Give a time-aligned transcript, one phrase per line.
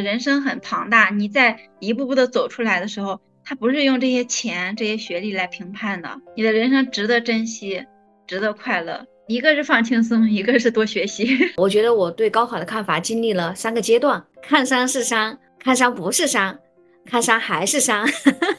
[0.00, 6.08] 人生很庞大，你在一步步的走出来的时候，他不是用这些钱、这些学历来评判的。
[6.36, 7.84] 你的人生值得珍惜，
[8.26, 9.06] 值得快乐。
[9.26, 11.36] 一个是放轻松，一个是多学习。
[11.58, 16.58] 我觉得我对高考的看法经历了三个阶段：看山是山，看山不是山，
[17.04, 18.06] 看山还是山。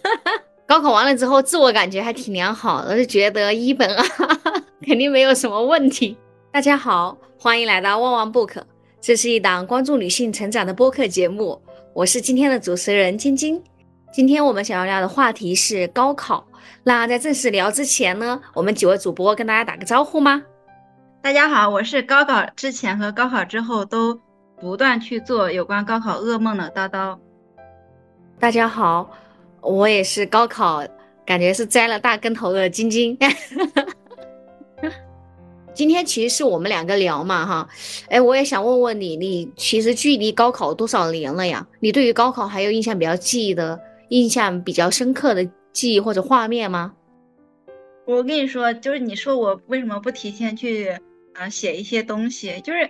[0.68, 4.04] 高考完了之后，自我感觉还挺良好，我就觉得一本啊
[4.86, 6.16] 肯定没有什么问题。
[6.52, 8.62] 大家好，欢迎来到旺旺 book，
[9.02, 11.60] 这是一档关注女性成长的播客节目，
[11.94, 13.62] 我是今天的主持人晶晶。
[14.12, 16.46] 今天我们想要聊的话题是高考。
[16.84, 20.44] 那在正式聊之前呢，我们几位主播跟大家打个招呼吗？
[21.22, 24.20] 大家好，我是高考之前和高考之后都
[24.60, 27.18] 不断去做有关高考噩梦的叨叨。
[28.38, 29.10] 大家好。
[29.62, 30.82] 我也是高考，
[31.26, 33.18] 感觉是栽了大跟头的晶晶。
[35.80, 37.70] 今天其实是我们两个聊嘛，哈，
[38.10, 41.66] 哎，我也想问问你，你其实距离高考多少年了呀？
[41.80, 46.94] 你对于高考还有印象比较记忆的、印象比较深刻的记忆或者画面吗？
[48.06, 50.90] 我跟你说，就是你说我为什么不提前去
[51.34, 52.90] 啊写一些东西，就是。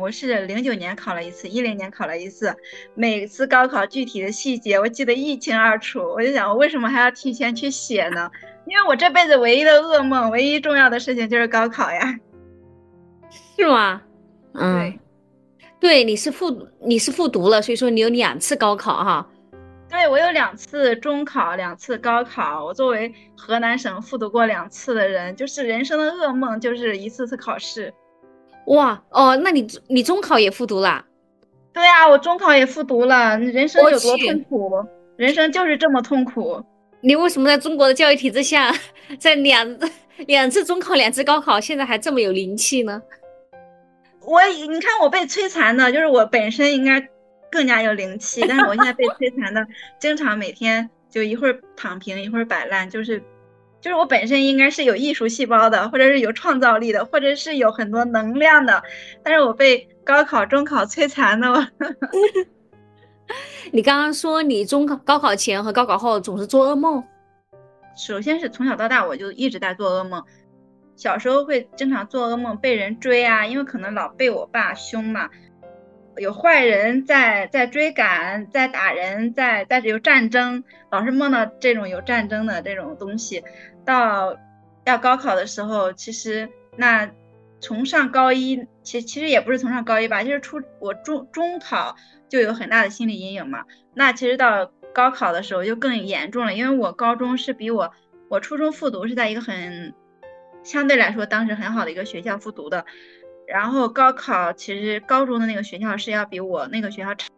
[0.00, 2.52] 我是零九年考了一次，一零年考了一次，
[2.94, 6.00] 每次高考具体的细节我记得一清二楚。
[6.00, 8.28] 我就想，我为什么还要提前去写呢？
[8.66, 12.18] 因为我这辈子唯一的噩梦，唯一重要的事情就是高考呀。
[13.56, 14.02] 是吗？
[14.54, 14.98] 嗯，
[15.78, 19.26] 对，你是复你是复读了，所以说你有两次高考哈。
[19.88, 22.64] 对，我有两次中考，两次高考。
[22.64, 27.92] 我作为河南省复读过两次的人，就是人生的噩梦，就是一次次考试。
[28.66, 31.04] 哇哦，那你你中考也复读了？
[31.72, 33.38] 对呀，我中考也复读了。
[33.38, 34.84] 人生有多痛苦？
[35.16, 36.64] 人生就是这么痛苦。
[37.04, 38.74] 你为什么在中国的教育体制下，
[39.20, 39.78] 在两
[40.26, 43.02] 两次中考、两次高考，现在还这么有灵气呢？
[44.22, 47.06] 我你看我被摧残的，就是我本身应该
[47.50, 49.66] 更加有灵气， 但是我现在被摧残的，
[50.00, 53.22] 经常每天就一会儿躺平，一会儿摆烂，就是。
[53.82, 58.82] 就是我本身应该是有艺术细胞的，或者是有创造力的，或者是有很多能量的，
[59.22, 61.68] 但是我被高考、中考摧残了。
[63.74, 67.02] 你刚刚说你中考、高考前和高考后总是做噩梦。
[67.96, 70.22] 首先是从小到大我就一直在做噩梦，
[70.94, 75.28] 小时候会经常做噩梦被人追啊，因为可能老被我爸凶嘛。
[76.18, 83.42] 有坏人在在追赶，在打人，在在有战争，老是梦到这种有战争的这种东西。
[83.84, 84.36] 到
[84.84, 87.10] 要高考的时候，其实那
[87.58, 91.96] 从上高一，其其实也不是从上高一吧，就是初我中中考
[92.28, 93.64] 就有很大的心理阴影嘛。
[93.94, 97.92] 那其实到高考的时候就更严重了，因为我高中是比我
[98.28, 99.92] 我初中复读是在一个很
[100.62, 102.84] 相对来说当时很好的一个学校复读的。
[103.46, 107.28] 然后高考其实高中的那个学校是要比我那个学校差，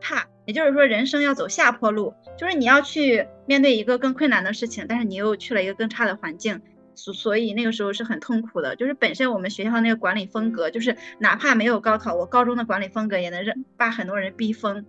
[0.00, 6.60] 差，也就是说人生要走下坡路，就是你要去面对一个更困难的事情，但是你又去了一个更差的环境，
[6.98, 8.76] 所所以那个时候是很痛苦的。
[8.76, 14.84] 就是本身我们学校那个管理风格，就是哪怕没有高考，我高中的管理风格也能让把很多人逼疯。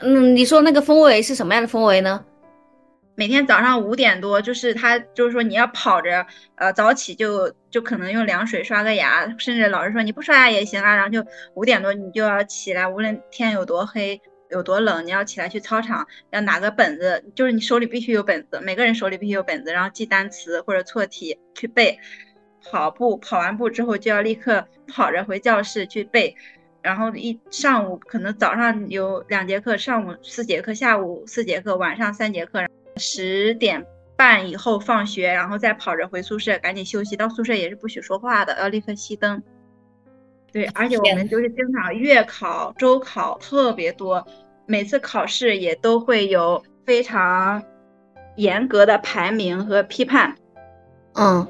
[0.00, 2.24] 嗯，你说那个氛围是什么样的氛围呢？
[3.16, 6.26] 每天早上五点多，就是他就是说你要跑着，
[6.56, 11.24] 呃，早起就就可能用凉水刷个牙，甚至老师说你不刷牙也行啊，然后就
[11.54, 14.20] 五点多你就要起来，无论天有多黑
[14.50, 21.98] 有多冷，你要起来去操场，要拿个本子，就是你手里必须有本子，每个人手里必须有本子，然后记单词或者错题去背。
[22.66, 26.34] 跑步跑完步之后就要立刻跑着回教室去背，
[26.80, 32.64] 然后一上午可能早上有两节课，上午四节课，下午四节课，晚上三节课。
[32.96, 33.84] 十点
[34.16, 37.14] 半以后放学，然后再跑着回宿舍，赶紧休息。
[37.16, 39.42] 到宿舍也是不许说话的，要立刻熄灯。
[40.54, 44.24] 对，而且我们就是经常月考、周考特别多，
[44.66, 47.60] 每次考试也都会有非常
[48.36, 50.32] 严格的排名和批判。
[51.14, 51.44] 嗯，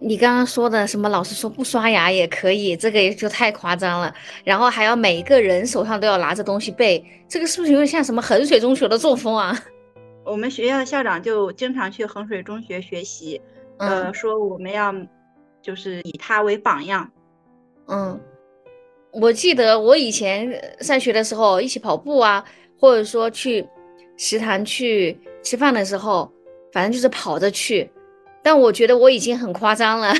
[0.00, 1.08] 你刚刚说的什么？
[1.08, 4.12] 老师说不刷牙也可以，这个也就太夸张了。
[4.42, 9.56] 然后还要每一个人手上都要拿着东西背，这个是不是有点像什么衡水中学的作风啊？
[10.26, 13.40] 我们学校的校长就经常去衡水中学学习，
[13.78, 14.92] 呃，说我们要
[15.62, 17.08] 就是以他为榜样。
[17.88, 18.20] 嗯，
[19.12, 22.44] 我记得我以前上学的时候，一起跑步啊，
[22.78, 23.66] 或者说去
[24.16, 26.30] 食堂去吃饭的时候，
[26.72, 27.90] 反正就是跑着去。
[28.42, 30.12] 但我觉得我已经很夸张了，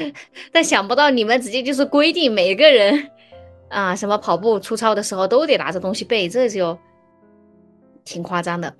[0.52, 3.10] 但想不到你们直接就是规定每个人
[3.70, 6.78] 啊，什么跑步出操的时候都得拿着东西背，这就
[8.04, 8.74] 挺夸张的。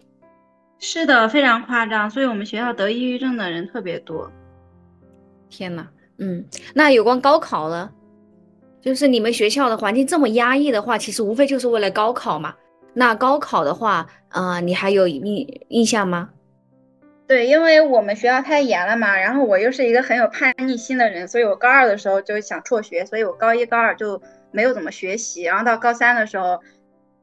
[0.79, 4.31] 是的，非常夸张，所以我们学校得抑郁症的人特别多。
[5.49, 5.89] 天呐，
[6.19, 6.45] 嗯，
[6.75, 7.91] 那有关高考呢？
[8.81, 12.55] 就是你们学校的环境这么压抑的话，其实无非就是为了高考嘛。
[12.95, 16.31] 那高考的话，呃，你还有印印象吗？
[17.29, 26.59] 对，因为我们学校太严了嘛，然后我又是一个很有叛逆心的人，所以我高二的时候就想辍学，所以我高一高二就没有怎么学习，然后到高三的时候，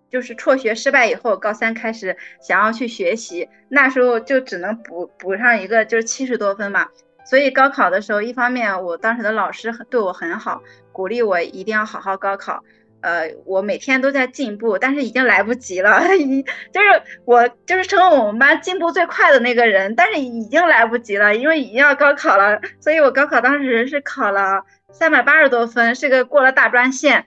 [0.09, 6.87] 就是辍学失败以后，高三开始想要去学习，那时候就只能补补上一个就是七十多分嘛，
[7.29, 10.61] 所以高考的时候，一方面我当时的老师对我很好，
[10.93, 12.63] 鼓励我一定要好好高考。
[13.01, 16.01] 呃，我每天都在进步，但是已经来不及了。
[16.73, 16.87] 就是
[17.25, 22.59] 我就是成为我们班进步最快的那个人，但是已经来不及了，因为已经要高考了。
[22.79, 27.25] 所以我高考当时是考了三百八十多分，是个过了大专线。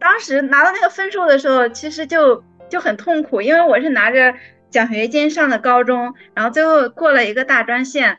[0.00, 4.34] 当时拿到那个分数的时候，其实就就很痛苦，因为我是拿着
[4.68, 8.18] 奖学金上的高中，然后最后过了一个大专线，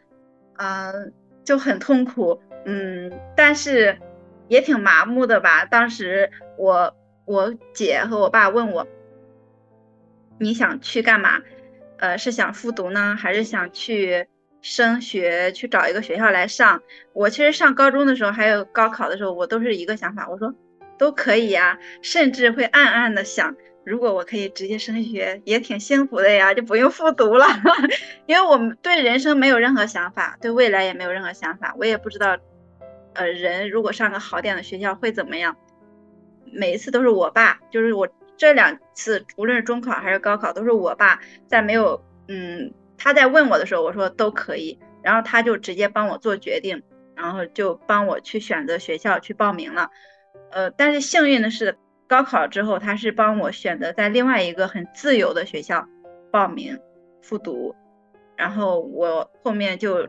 [0.60, 1.12] 嗯，
[1.44, 2.40] 就很痛苦。
[2.66, 3.98] 嗯，但是。
[4.50, 5.64] 也挺麻木的吧？
[5.66, 8.88] 当时我我姐和我爸问我，
[10.40, 11.40] 你想去干嘛？
[12.00, 14.28] 呃，是想复读呢，还是想去
[14.64, 16.82] 升学，去找一个学校来上？
[17.14, 20.56] 我其实上高中的时候，还有高考的时候，我都是一个想法，我说
[20.98, 23.56] 都可以呀，甚至会暗暗的想，
[23.86, 27.46] 如果我可以直接升学，也挺幸福的呀，就不用复读了。
[28.28, 32.38] 因为我们对人生没有任何想法，对未来也没有任何想法，我也不知道。
[33.14, 35.56] 呃，人如果上个好点的学校会怎么样？
[36.52, 46.82] 每一次都是我爸，就是我这两次，无论是中考还是高考，都是我爸在没有，嗯，他在问我的时候，我说都可以，然后他就直接帮我做决定，
[47.16, 49.90] 然后就帮我去选择学校去报名了。
[50.52, 51.78] 呃，但是幸运的是，
[52.10, 55.88] 高考之后他是帮我选择在另外一个很自由的学校
[56.32, 56.78] 报名
[57.22, 57.74] 复读，
[58.36, 60.06] 然后我后面就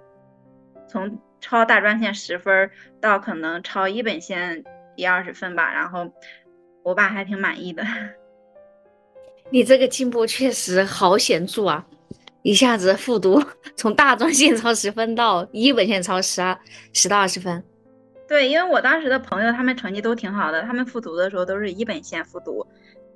[0.88, 1.16] 从。
[1.42, 2.70] 超大专线十分
[3.00, 4.62] 到可能超一本线
[4.94, 6.06] 一二十分吧，然后
[6.82, 7.82] 我爸还挺满意的。
[9.48, 11.86] 你这个进步确实好显著啊！
[12.42, 13.42] 一下子复读
[13.74, 16.60] 从大专线超十分到一本线超十二
[16.92, 17.64] 十到二十分。
[18.30, 22.64] 对，因为我当时的朋友他们成绩都挺好的，他们复读的时候都是一本线复读，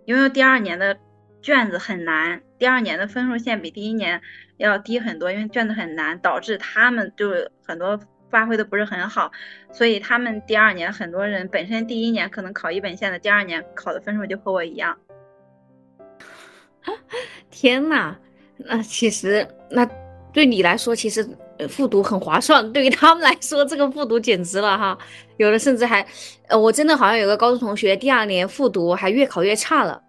[0.07, 0.99] 因为第二年的
[1.41, 4.21] 卷子很难，第二年的分数线比第一年
[4.57, 7.31] 要低很多，因为卷子很难，导致他们就
[7.65, 8.01] 很多。
[8.31, 9.31] 发挥的不是很好，
[9.71, 14.99] 所以他们第二年很多人本身第一年可能考一本线的，第二年考的分数就和我一样。
[17.49, 18.17] 天呐，
[18.57, 19.89] 那其实那
[20.33, 21.25] 对你来说，其实
[21.59, 24.97] 呃复读很划算；对于他们来说，这个复读简直了哈。
[25.37, 26.07] 有的甚至还，
[26.49, 30.01] 呃，我真的好像有个高中同学，第二年复读还越考越差了。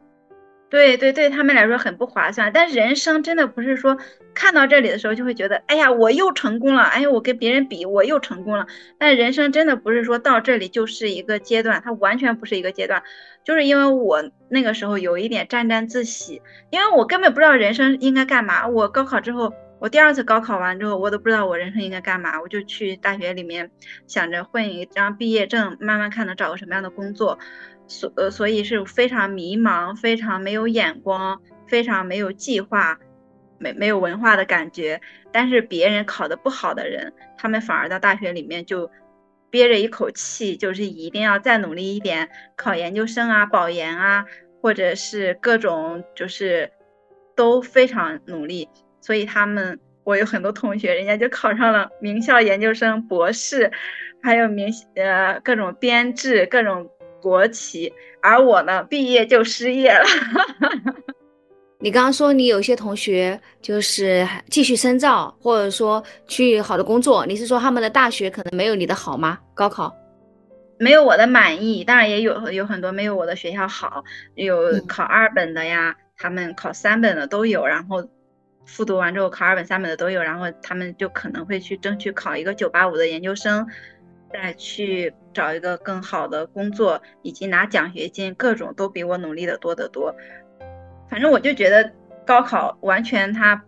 [0.68, 2.52] 对对，对他们来说很不划算。
[2.52, 3.98] 但人生真的不是说
[4.34, 8.66] 看到这里的时候就会觉得，哎呀，我又成功了，哎呀，我跟别人比我又成功了。
[8.98, 13.02] 但人生真的不是说到这里就是一个阶段，它完全不是一个阶段。
[13.44, 18.68] 就是因为我那个时候有一点沾沾自喜，因为我根本不知道人生应该干嘛。
[18.68, 19.54] 我高考之后，
[19.86, 23.70] 我第二次高考完之后，我都不知道我人生应该干嘛，我就去大学里面
[24.08, 27.38] 想着混一张毕业证，慢慢看能找个什么样的工作。
[27.86, 32.98] 所呃，所以是非常迷茫，非常没有眼光，非常没有计划，
[33.60, 35.00] 没没有文化的感觉。
[35.32, 38.90] 但是别人考得不好的人，他们反而到大学里面就
[39.52, 44.26] 憋着一口气，就是一定要再努力一点，考研究生啊，保研啊，
[44.64, 46.72] 或者是各种就是
[47.36, 48.68] 都非常努力。
[49.06, 53.72] 所以他们，我有很多同学，人家就考上了名校研究生、博士，
[54.24, 56.90] 还有名呃各种编制，各种。
[57.22, 60.06] 国企，而我呢，毕业就失业了。
[61.82, 69.40] 你刚刚说你有些同学就是继续深造，或者说去好的工作，你是说他们的大学可能没有你的好吗？
[69.56, 69.92] 高考
[70.78, 74.04] 没有我的满意，当然也有有很多没有我的学校好，
[74.36, 78.08] 有考二本的呀，他们考三本的都有，然后
[78.66, 83.68] 复读完之后考二本三本的都有，然后他们就可能会去争取考一个九八五的研究生。
[84.34, 90.14] 再去找一个更好的工作，以及拿奖学金，各种都比我努力的多得多。
[91.10, 91.90] 反正我就觉得
[92.26, 93.64] 高考完全它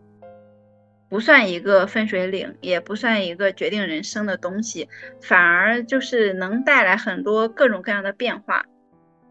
[1.08, 4.90] 不算一个分水岭，也不算一个决定人生的东西，
[5.22, 8.66] 反而就是能带来很多各种各样的变化。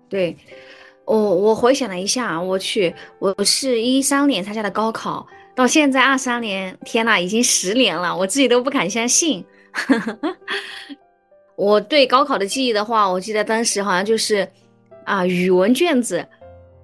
[0.09, 0.35] 对，
[1.05, 5.27] 我我回想了一下，我去，我是一三年参加的高考，
[5.57, 9.43] 到现在二三年，天呐，已经十年了，我自己都不敢相信。
[11.57, 14.47] 我对高考的记忆的话，我记得当时好像就是
[15.05, 16.23] 啊语文卷子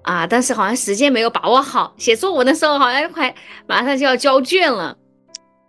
[0.01, 3.33] 啊，但是好像时间没有把握好，写作文的时候好像快
[3.67, 4.97] 马上就要交卷了，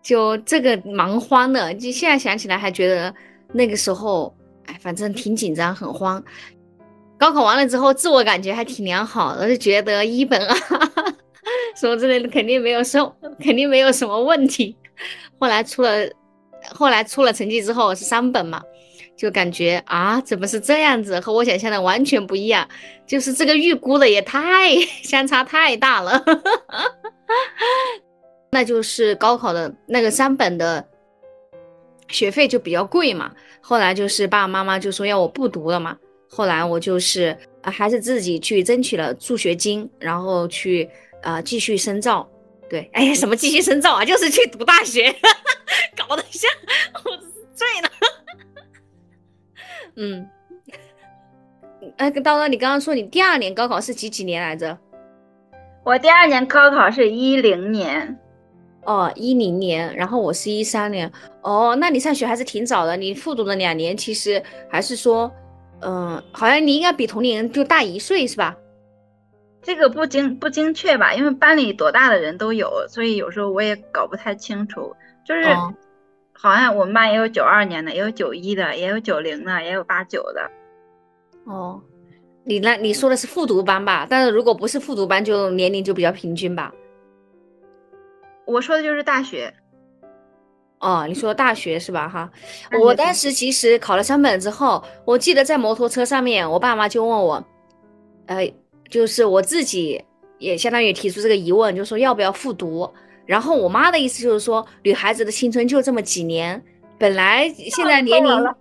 [0.02, 1.74] 就这个蛮慌的。
[1.74, 3.14] 就现在想起来还觉得
[3.52, 4.34] 那个时候
[4.64, 6.24] 哎反正挺紧张，很慌。
[7.18, 10.56] 高考完了之后，自我感觉还挺良好的，就觉得一本啊
[11.76, 12.98] 什么之类的肯定没有什，
[13.40, 14.76] 肯定没有什么问题。
[15.38, 16.08] 后来出了，
[16.70, 18.62] 后来出了成绩之后是三本嘛，
[19.16, 22.68] 就感觉啊，怎么是这样子，和我想象的完全不一样，
[23.06, 26.22] 就是这个预估的也太相差太大了。
[28.50, 30.86] 那就是高考的那个三本的
[32.08, 35.96] 学费就比较贵嘛，后来就是爸爸妈妈就说要我不读了嘛。
[36.28, 40.88] 后来我就是，还是自己去争取了助学金，然后去
[41.24, 42.28] 啊继续深造。
[42.70, 45.12] 对，哎呀，什么继续深造啊， 就是去读大学，
[45.96, 46.50] 搞得像
[47.04, 47.10] 我
[47.54, 47.90] 醉了。
[49.96, 50.28] 嗯，
[51.96, 54.78] 哎，叨叨，你刚刚说你第二年高考是几几年来着？
[55.84, 58.18] 我第二年高考是一零年。
[58.84, 61.10] 哦，一零年，然后我是一三年。
[61.42, 65.32] 哦，那你上学还是挺早的，你复读了两年，其实还是说。
[65.80, 68.56] 嗯，好像你应该比同龄人就大一岁是吧？
[69.64, 71.14] 这个不精不精确吧？
[71.14, 74.94] 因为班里多大的人都有，所以有时候我也搞不太清楚。
[75.24, 75.44] 就是，
[76.32, 80.50] 好像我们班也有九二年的，也有九一的，也有九零的，也有八九的。
[81.44, 81.80] 哦，
[82.44, 84.06] 你那你说的是复读班吧？
[84.08, 86.72] 但是如果不是复读班，就年龄就比较平均吧？
[88.44, 89.52] 我说的就是大学。
[90.80, 92.06] 哦，你说大学是吧？
[92.06, 92.30] 哈，
[92.78, 97.42] 我当时其实考了三本之后，我记得在摩托车上面，我爸妈就问我，
[98.26, 98.52] 呃，
[98.94, 100.00] 就是我自己
[100.38, 102.88] 也相当于提出这个疑问，就说要不要复读。
[103.26, 106.62] 然后我妈的意思就是说，女孩子的青春就这么几年，
[106.96, 108.54] 本来现在年龄，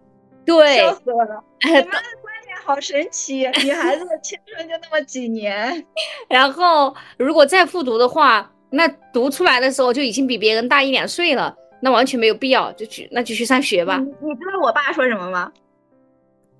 [0.43, 1.43] 对，笑死我了。
[1.63, 5.85] 你妈的观点好神奇，女孩子的青春就那么几年，
[6.27, 11.55] 然后如果再复读的话，那读出来的时候就已经比别人大一两岁了。
[11.79, 13.99] 那完全没有必要，就去那就去上学吧。
[13.99, 15.51] 你知道我爸说什么吗？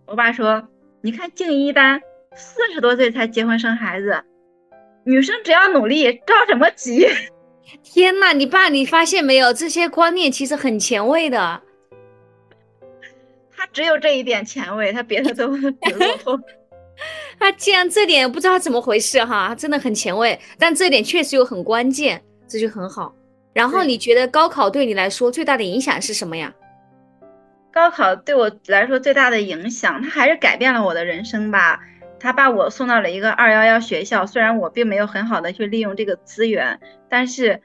[0.06, 0.62] 我爸说
[1.01, 2.00] ：“你看静一丹
[2.36, 4.24] 四十多岁才结婚生孩子，
[5.04, 7.08] 女生只要努力，着什么急？”
[7.82, 9.54] 天呐，你爸，你发现没有？
[9.54, 11.62] 这些观念其实很前卫的。
[13.56, 16.40] 他只有这一点前卫，他别的都很落后。
[17.40, 23.16] 他 既然这点不知道怎么回事哈，真的很前卫，但这点确实又很关键，这就很好。
[23.54, 26.54] 然后你觉得高考对你来说最大的影响是什么呀？
[27.72, 31.80] 高考对我来说最大的影响，它还是改变了我的人生吧。
[32.24, 37.62] 他把我送到了一个二幺幺学校，虽然我并没有很好的去利用这个资源，但是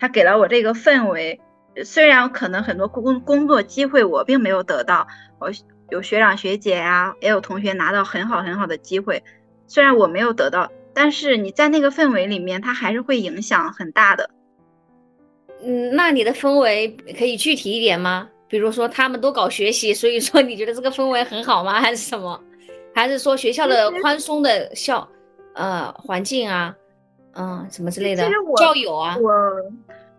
[0.00, 1.40] 他给了我这个氛围。
[1.84, 5.06] 虽然可能很多工工作机会我并没有得到，
[5.38, 5.52] 我
[5.90, 9.22] 有学长学姐呀，也有同学拿到很好很好的机会，
[9.68, 14.28] 虽然我没有得到，但是你在那个氛围里面，它还是会影响很大的。
[15.62, 18.28] 嗯，那你的氛围可以具体一点吗？
[18.48, 21.80] 比如说他们都搞学习，所以说你觉得这个氛围很好吗？
[21.80, 22.42] 还是什么？
[23.00, 25.08] 还是说学校的宽松的校
[25.54, 26.76] 呃环境啊，
[27.32, 28.28] 嗯，什么之类的
[28.58, 29.16] 教友啊？
[29.18, 29.32] 我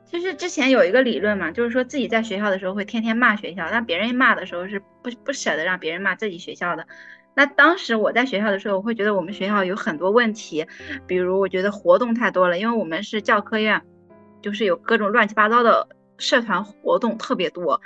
[0.04, 6.88] 其实之前有一个理论嘛，就是说自己在学校的时候会天天骂学校，但别人骂的时候是不不舍得让别人骂自己学校的。
[7.36, 10.66] 那当时我在学校的时候，我会觉得我们学校有很多问题，
[11.06, 13.80] 比如我觉得活动太多了，因为我们是教科院。
[14.42, 17.80] 就是有各种乱七八糟的社团活动特别多，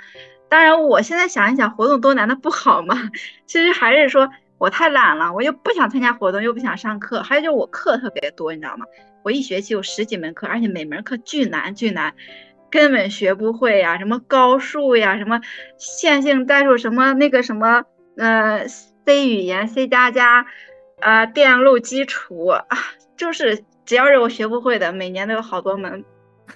[0.48, 2.96] 当然我现在想一想，活动多难道不好吗？
[3.44, 4.26] 其实还是说
[4.58, 8.86] 我太懒了，我又不想参加活动，又不想上课，还有就是我课特别多，你知道吗？
[9.22, 12.14] 我一学期有十几门课，而且每门课巨难巨难，
[12.70, 15.40] 根本学不会呀，什么高数呀，什么
[15.76, 17.84] 线性代数，什么那个什么
[18.16, 18.66] 呃
[19.04, 20.46] C 语言 C 加加，
[21.00, 22.66] 啊电路基础啊，
[23.16, 26.04] 就是只要是我学不会的，每年都有好多门。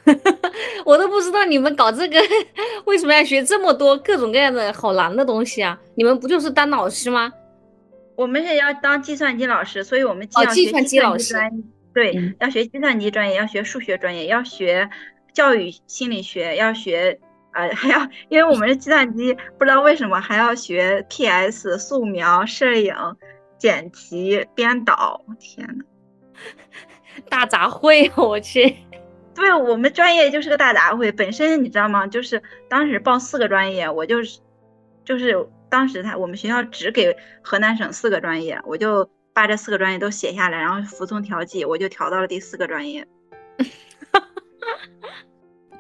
[0.87, 2.19] 我都不知道你们搞这个
[2.87, 5.76] 为什么要学这么多各种各样的好难的东西啊？
[5.97, 7.30] 你们不就是当老师吗？
[8.20, 14.90] 我们是要当计算机老师，所以我们既要学计算机专业，对，要学计算机专业，要学数学专业，要学
[15.32, 17.18] 教育心理学，要学
[17.54, 22.94] 呃还要，因为我们是计算机，不知道为什么还要学 PS、素描、摄影、
[23.56, 25.24] 剪辑、编导。
[25.38, 25.84] 天呐，
[27.30, 28.76] 大杂烩，我去。
[29.34, 32.06] 对我们专业就是个大杂烩，本身你知道吗？
[32.06, 34.40] 就是当时报四个专业，我就是，
[35.04, 43.07] 就是当时他我们学校只给河南省四个专业，我就把这四个专业都写下来，然后服从调剂，我就调到了第四个专业。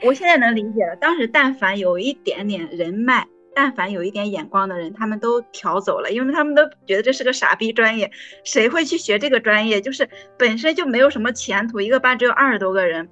[0.02, 8.10] 我现在能理解了，当时但凡有一点点人脉，但凡有一点眼光的人，他们都调走了，因为他们都觉得这是个傻逼专业，
[8.42, 9.80] 谁会去学这个专业？
[9.80, 10.08] 就是
[10.38, 13.10] 本身就没有什么前途，一个班只有二十多个人。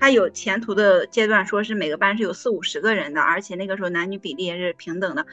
[0.00, 5.26] 他有前途的阶段，说是每个班是有四五十个人的，而且那个时候男女比例也是平等的。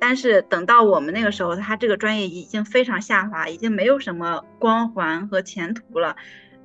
[0.00, 6.16] 但是等到我们那个时候，他这个专业已经非常下滑，已经没有什么光环和前途了。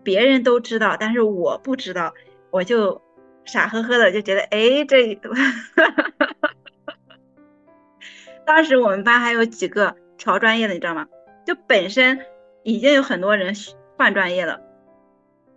[0.03, 2.13] 别人都知道，但是我不知道，
[2.49, 3.01] 我就
[3.43, 5.19] 傻呵呵的就觉得，哎，这
[8.45, 11.05] 当时我们班还有几个调专业的，你知道吗？
[11.45, 12.19] 就本身
[12.63, 13.53] 已经有很多人
[13.97, 14.61] 换专业了。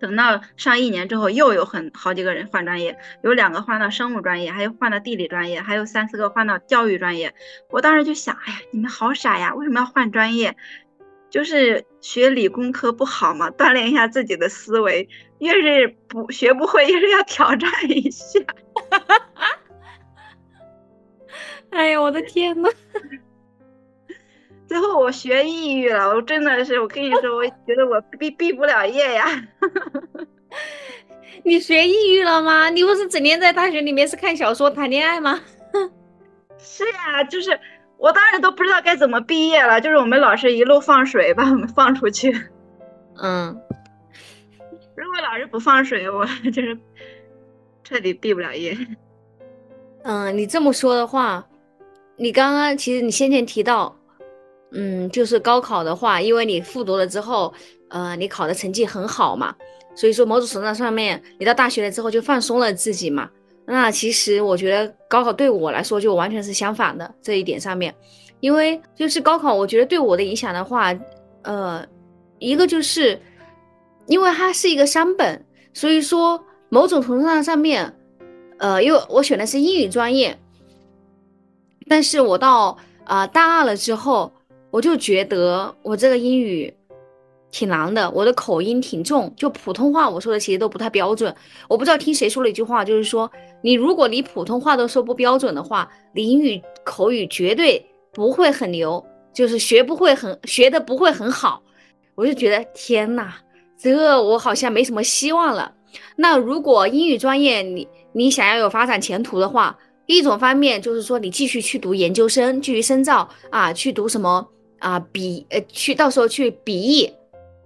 [0.00, 7.34] 等到上一年之后，又有很好几个人换专业，有两个换到生物专业，还有换到地理专业，还有三四个换到教育专业。
[7.70, 10.56] 我当时就想，哎呀，你们好傻呀，为什么要换专业？
[11.30, 15.08] 就是学理工科不好嘛，锻炼一下自己的思维。
[15.40, 18.40] 越是不学不会，越是要挑战一下。
[21.70, 22.68] 哎呀，我的天呐！
[24.68, 29.24] 最后我学抑郁了，我真的是，我跟你说，我觉得我毕毕不了业呀。
[31.42, 32.68] 你学抑郁了吗？
[32.68, 35.40] 你不是整天在大学里面是看小说谈恋爱吗？
[36.58, 37.58] 是呀，就是
[37.96, 42.30] 我当时都不知道该怎么毕业了，就是我们老师一路放水把我们放出去。
[43.22, 43.58] 嗯，
[44.94, 46.78] 如果老师不放水，我就是
[47.84, 48.76] 彻底毕不了业。
[50.02, 51.46] 嗯，你这么说的话，
[52.16, 53.97] 你刚刚其实你先前提到。
[54.70, 57.52] 嗯，就是高考的话，因为你复读了之后，
[57.88, 59.54] 呃，你考的成绩很好嘛，
[59.94, 63.30] 所以说某种程度上面，你到大学了之后就放松了自己嘛。
[63.64, 67.94] 那其实我觉得高考对我来说就完全是相反的这一点上面，
[68.40, 70.94] 因为就是高考，我觉得对我的影响的话，
[71.42, 71.82] 呃，
[72.38, 73.18] 一个就是
[74.06, 77.94] 因为它是一个三本，所以说某种程度上上面，
[78.58, 80.38] 呃，因为我选的是英语专业，
[81.88, 84.30] 但是我到啊大二了之后。
[84.70, 86.72] 我就觉得我这个英语
[87.50, 91.34] 挺难的，我的口音挺重，就普通话我说的其实都不太标准。
[91.68, 93.30] 我不知道听谁说了一句话，就是说
[93.62, 101.62] 你如果你普通话都说不标准的话，你英语口语绝对不会很牛，就是学不会很学的不会很好。
[102.14, 103.32] 我就觉得天呐，
[103.78, 105.72] 这我好像没什么希望了。
[106.16, 114.46] 那如果英语专业你你想要有发展前途的话，一种方面就是说你继续去读研究生，继续深造啊，去读什么？
[114.78, 117.12] 啊，笔呃，去到时候去笔译，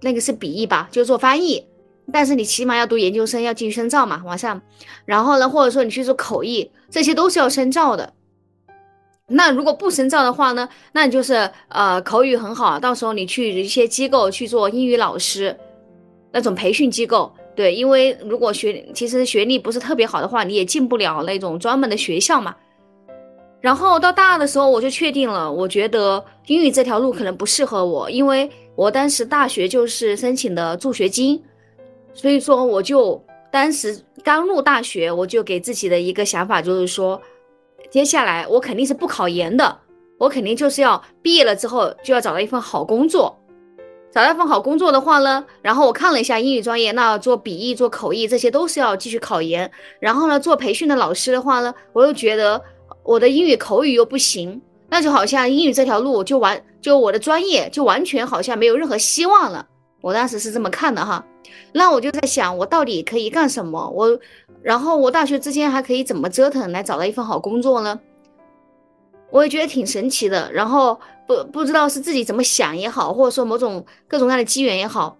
[0.01, 1.65] 那个是笔译吧，就做翻译。
[2.11, 4.61] 但是你起码要读研究生，要继续深造嘛，往上。
[5.05, 8.13] 然后呢，或者说你去做口译，这些都是要深造的。
[9.27, 15.57] 那如果不深造的话呢，那你就是呃口语很好，到时候你去一些机构去做英语老师，
[16.33, 17.33] 那种培训机构。
[17.55, 22.53] 对，因为如果学其实学历不是特别好的话，你也进不了那种专门的学校嘛。
[23.63, 31.41] 然后到大二的时候，我就确定了，我觉得英语这条路可能不适合我，因为我当时大学就是申请的助学金，
[32.13, 37.21] 所以说我就当时刚入大学，我就给自己的一个想法就是说，
[37.89, 39.79] 接下来我肯定是不考研的，
[40.17, 43.39] 我肯定就是要毕业了之后就要找到一份好工作，
[44.11, 49.71] 找到一份好工作的话呢，然后我看了一下英语专业，那做笔译、做口译这些都是要继续考研，
[50.01, 52.61] 然后呢，做培训的老师的话呢，我又觉得。
[53.03, 59.67] 我的英语口语又不行，那就好像英语这条路就完，就我的专业就完全好像没有任何希望了。
[60.01, 61.25] 我当时是这么看的哈，
[61.71, 63.89] 那我就在想，我到底可以干什么？
[63.89, 64.19] 我，
[64.61, 67.99] 然后我大学之间还可以怎么折腾来找到一份好工作呢？
[69.29, 70.51] 我也觉得挺神奇的。
[70.51, 75.17] 然后不不知道是自己怎么想也好，或者说某种各种各样的机缘也好，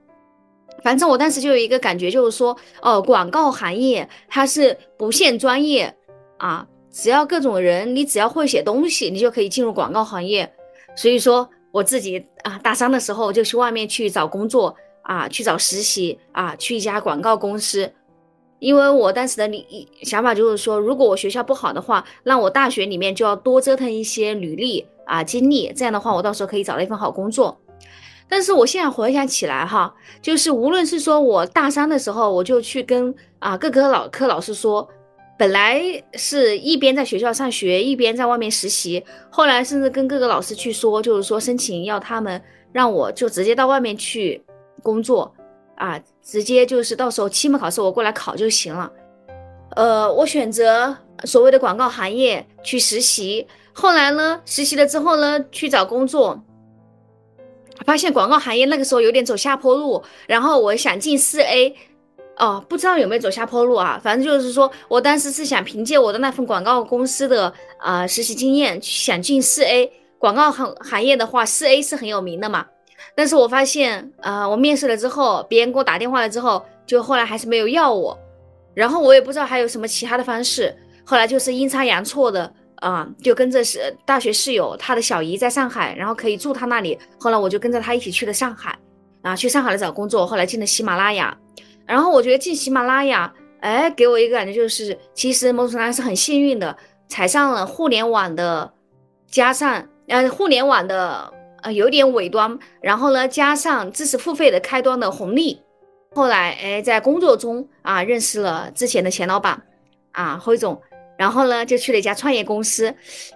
[0.83, 5.95] 反正我当时就有一个感觉，就是说，哦，广告行业它是不限专业
[6.37, 6.67] 啊。
[6.93, 10.53] 只要各种人，你只要会写东西，你就可以进入广告行业。
[10.95, 17.91] 所以说，我自己啊，大三的时候就去外面去找工作啊，去找实习啊，去一家广告公司。
[18.59, 27.59] 因为我当时的理想法就是说，如果我学校不好的话，那我大学里面就要多折腾一些履历啊经历，这样的话我到时候可以找到一份好工作。
[28.29, 34.87] 但是我现在回想起来哈，就是无论是说我大三的时候，我就去跟啊各个老科老师说。
[35.35, 35.81] 本来
[36.13, 42.41] 是一边在学校上学，一边在外面实习，后来甚至跟各个老师去说，就是说申请要他们
[42.71, 44.41] 让我就直接到外面去
[44.83, 45.33] 工作，
[45.75, 48.91] 啊，直接就是到时候期末考试我过来考就行了。
[49.75, 56.39] 呃，我选择所谓的广告行业去实习，后来呢，实习了之后呢，去找工作，
[57.87, 61.75] 发现广告行业那个时候有点走下坡路，然后我想进四 A。
[62.37, 63.99] 哦，不知道有没有走下坡路啊？
[64.03, 72.65] 反正就是说我当时是想凭借我的那份广告公司的啊实习经验，想进四 A 广告行行业的话，四 A 是很有名的嘛。
[73.15, 78.17] 但是我发现，啊，我面试了之后，别人给我打电话了之后，就后来还是没有要我。
[78.73, 86.97] 然后我也不知道还有什么其他的方式，后来就是阴差阳错的，啊，就跟着是大学室友，他的小姨在上海，然后可以住他那里。
[87.19, 88.75] 后来我就跟着他一起去了上海，
[89.21, 90.25] 啊，去上海来找工作。
[90.25, 91.37] 后来进了喜马拉雅，
[91.85, 96.75] 然后我觉得进喜马拉雅，哎，给我一个感觉就是，其实某种程度上是很幸运的，
[97.07, 98.73] 踩上了互联网的，
[99.27, 105.61] 加上呃互联网的呃有点尾端，然后呢加上知识付费的开端的红利。
[106.15, 109.61] 后来哎，在工作中啊认识了之前的前老板，
[110.11, 110.81] 啊辉总。
[111.15, 112.87] 然后呢，就去了一家创业公司，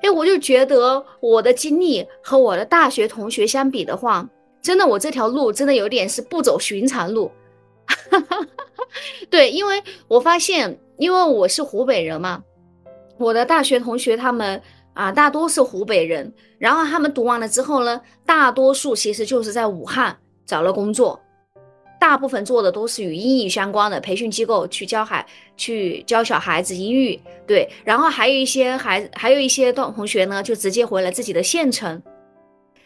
[0.02, 4.28] 哎，我就觉得我的经历和我的大学同学相比的话，
[4.64, 7.32] 真的我这条路真的有点是不走寻常路。
[8.22, 8.38] 哈
[8.76, 8.88] 哈
[9.30, 12.42] 对，因为我发现，因为我是湖北人嘛，
[13.18, 14.62] 我的大学同学他们
[14.94, 21.20] 啊，大多是湖北人，然后他们读完了之后呢，大多数其实就是在武汉找了工作。
[22.00, 25.26] 大部分做的都是与英语相关的培训机构去教孩
[25.58, 32.00] 去教小孩子英语，对，然后还有一些孩还有一些同同学呢，就直接回了自己的县城。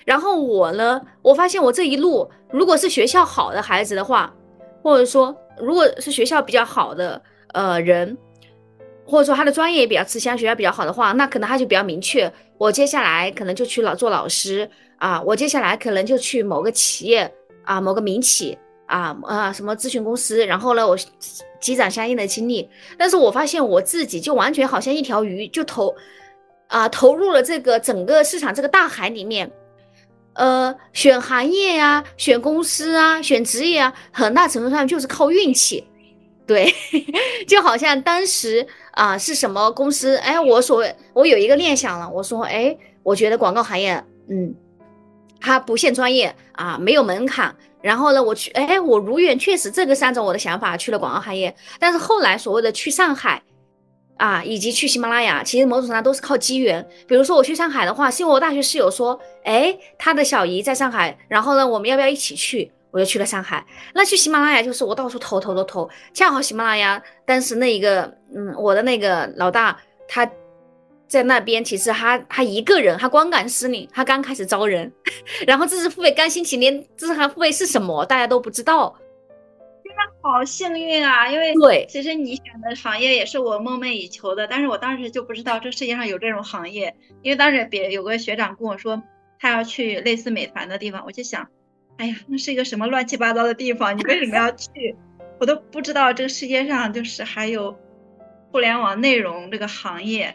[0.06, 4.34] 然后我呢，我发现我这一路，如果是学校好的孩子的话，
[4.82, 7.22] 或者说如果是学校比较好的
[7.54, 8.17] 呃人，
[9.06, 17.32] 或者说他的专业也比较吃香，学校比较好的话，那可能他就比较明确，我接下来可能就去老做老师啊，我接下来可能就去某个企业
[17.63, 18.58] 啊，某个民企。
[18.88, 20.46] 啊啊，什么咨询公司？
[20.46, 20.98] 然后呢，我
[21.62, 22.70] 积攒相应的经历。
[22.98, 25.96] 但是我发现我自己就完全好像一条鱼，就投
[26.67, 29.50] 啊投入了这个整个市场这个大海里面。
[30.34, 35.86] 呃，选行业呀，选公司啊，选职业啊，很大程度上就是靠运气。
[36.48, 36.74] 对，
[37.48, 40.15] 就好像当时啊是什么公司？
[40.17, 44.54] 哎，我所谓我有一个念想了，我说，哎，我觉得广告行业，嗯，
[45.39, 47.56] 它不限专业啊，没有门槛。
[47.82, 51.56] 然后呢，我去，哎，我如愿，确实这个是按照我的想法去了广告行业。
[51.80, 53.41] 但是后来所谓的去上海，
[54.22, 56.88] 啊，以及去喜马拉雅，其实某种程度上都是靠机缘。
[57.08, 62.72] 比如说我去上海的话，是因为我大学室友说，哎，他的小姨在上海，然后呢，我们要不要一起去？
[62.92, 63.66] 我就去了上海。
[63.96, 68.04] 那去喜马拉雅就是我到处投投投投，恰好喜马拉雅当时那一个，
[68.36, 69.76] 嗯，我的那个老大
[70.08, 70.30] 他。
[71.08, 74.90] 在那边，其实他他一个人，他光杆司令，他刚开始招人，
[75.46, 78.96] 然后知识付费刚兴起，连知识付费是什么，大家都不知道。
[79.91, 81.30] 真的好幸运啊！
[81.30, 89.01] 因为对，其实你选的行业也是我梦寐以求的，但是我当时就不知道这世界上有这种行业，因为当时别有个学长跟我说
[89.38, 91.47] 他要去类似美团的地方，我就想，
[91.97, 94.95] 哎呀，那是一个什么乱七八糟的地方，你为什么要去？
[95.39, 97.77] 我都不知道这个世界上就是还有
[98.51, 100.34] 互联网内容这个行业。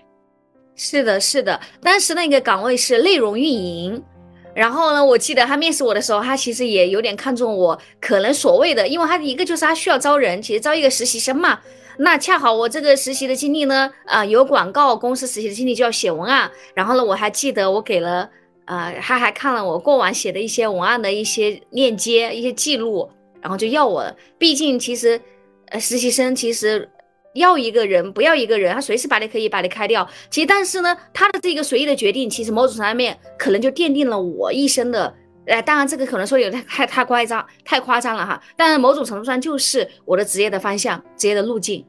[0.74, 4.04] 是的，是的，当时那个岗位是内容运营，
[4.56, 11.60] 然后呢，我记得他面试我的时候，他其实也有点看中我，可能所谓的，因为他一个就是他需要招人，其实招一个实习生嘛，
[11.98, 18.30] 那恰好我这个实习的经历呢，啊，有广告公司实习的经历就要写文案，然后呢，我还记得我给了，
[18.64, 23.06] 呃，他还看了我过往写的一些文案的一些链接、一些记录，
[23.42, 25.20] 然后就要我了，毕竟其实，
[25.68, 26.88] 呃，实习生其实。
[27.36, 30.06] 要一个人，不要一个人，他随时把你可以把你开掉。
[30.30, 35.14] 其实，但是呢，他的这个随意的决定，其实某种层面可能就奠定了我一生的。
[35.46, 38.42] 哎，当然这个可能说有点太太夸张，太夸张了哈。
[38.56, 41.86] 但是某种程度上就是我的职业的方向，职业的路径，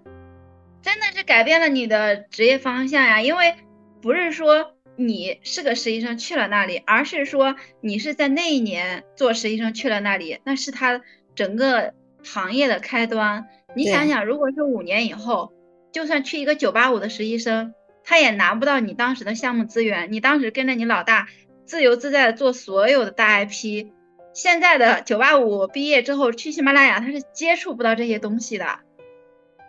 [0.84, 3.20] 真的是改变了你的职业方向呀。
[3.20, 3.56] 因为
[4.00, 11.02] 不是说你是个实习生去了那里，而是说你是在那一年做实习生去了那里，那是他
[11.34, 13.48] 整个行业的开端。
[13.78, 15.54] 你想想，如果是五年以后，
[15.92, 20.12] 就算去一个九八五的实习生，他也拿不到你当时的项目资源。
[20.12, 21.28] 你当时跟着你老大
[21.66, 23.86] 自由自在的做所有的大 IP，
[24.34, 28.66] 现在的九八五毕业之后去喜马拉雅，他是接触不到这些东西的。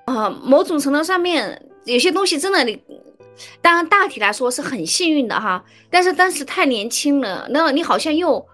[0.06, 2.82] 啊，某种程度上面有些东西真的，你
[3.60, 8.44] 当然大体来说是很幸运的哈，但是当时太年轻了，那你好像又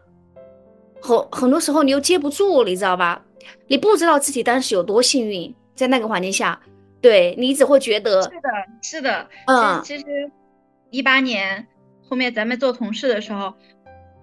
[1.01, 3.25] 很很多时候你又接不住，你知道吧？
[3.66, 6.61] 你不知道自己当时有多幸运，在那个环境下，
[7.00, 8.48] 对你只会觉得是的，
[8.83, 10.04] 是的，嗯，其实
[10.90, 11.66] 一八年
[12.09, 13.54] 后面咱们做同事的时候，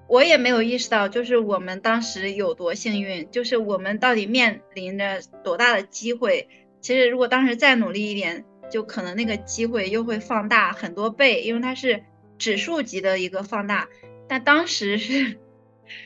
[0.08, 6.48] 我也没有意识到，就是我们当时有多幸运，就是我们到底面临着多大的机会。
[6.80, 12.04] 其实如果当时再努力一点，就可能那个机会又会放大很多倍，因为它是
[12.38, 13.88] 指数级的一个放大，
[14.28, 15.38] 但当时是。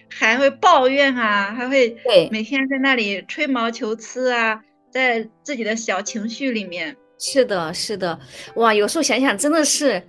[0.09, 1.97] 还会抱怨啊，还会
[2.31, 6.95] 每天在那里吹毛求疵啊，在自己的小情绪里面。
[7.17, 8.19] 是的，是的，
[8.55, 10.01] 哇，有时候想想真的是，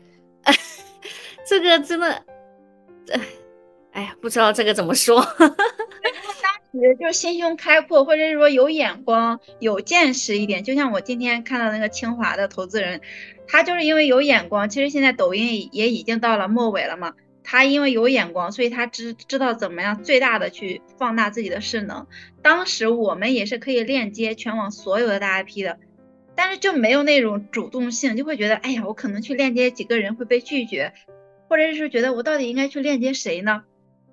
[1.48, 2.08] 这个真的，
[3.12, 3.20] 哎，
[3.92, 5.24] 哎呀，不知道这个怎么说。
[6.72, 10.62] 当就心胸开阔，或者是说有眼光、有见识一点。
[10.62, 13.00] 就像我今天看到那个清华的投资人，
[13.48, 14.68] 他就是因为有眼光。
[14.68, 17.14] 其实现在抖音也已经到了末尾了嘛，
[17.48, 22.08] 他因为有眼光，所以他知知道怎么样最大的去放大自己的势能。
[22.42, 25.78] 当时我们也是可以链接全网所有的大 IP 的，
[26.34, 30.92] 但是就没有那种主动性，就会觉得，哎呀，我可能去链接几个人会被拒绝，
[31.48, 33.62] 或者是觉得我到底应该去链接谁呢？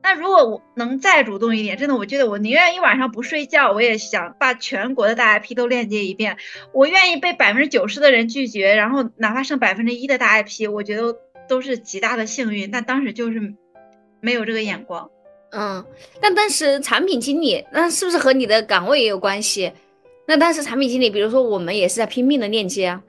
[0.03, 6.37] 那如果我能再主动一点，真的，我觉得我宁愿一晚上不睡觉，我也想把全国的大 IP 都链接一遍。
[6.71, 11.15] 我愿意被百分之九十的人拒绝，然后哪怕剩百分之一的大 IP，我觉得
[11.47, 12.71] 都是极大的幸运。
[12.71, 13.53] 但当时就是
[14.21, 15.09] 没有这个眼光。
[15.51, 15.85] 嗯，
[16.19, 19.71] 但当时产品经理，那是不是和你的岗位也有关系？
[20.27, 23.03] 那当时产品经理，比如说我们也是在拼命的链接啊。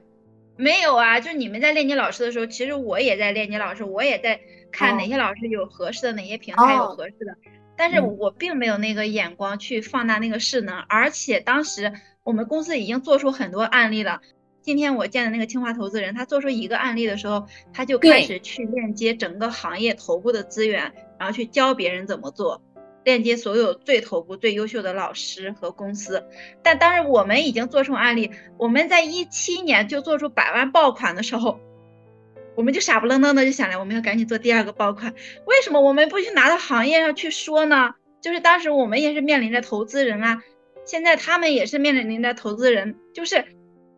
[0.57, 4.41] 没有啊，就你们在链接老师的时候，其实我也在链接老师，我也在。
[4.77, 7.37] 看哪些老师有合适的，哪些平台有合适的，
[7.77, 11.93] 但是我并没有那个眼光去放大那个势能，而且当时
[12.25, 14.21] 我们公司已经做出很多案例了。
[14.65, 22.63] 今天我见的那个清华投资人，他做出一个案例的时候，他就开始去链接整个行业头部的资源，然后去教别人怎么做，
[23.05, 26.25] 链接所有最头部、最优秀的老师和公司。
[26.63, 31.61] 但当时我们已经做出案例，我们在一七年就做出百万爆款的时候。
[32.57, 35.13] 我们就傻不愣登的就想着我们要赶紧做第二个爆款，
[35.45, 37.95] 为什么我们不去拿到行业上去说呢？
[38.23, 40.41] 就是当时我们也是面临着投资人啊，
[40.87, 43.45] 现在他们也是面临着投资人，就是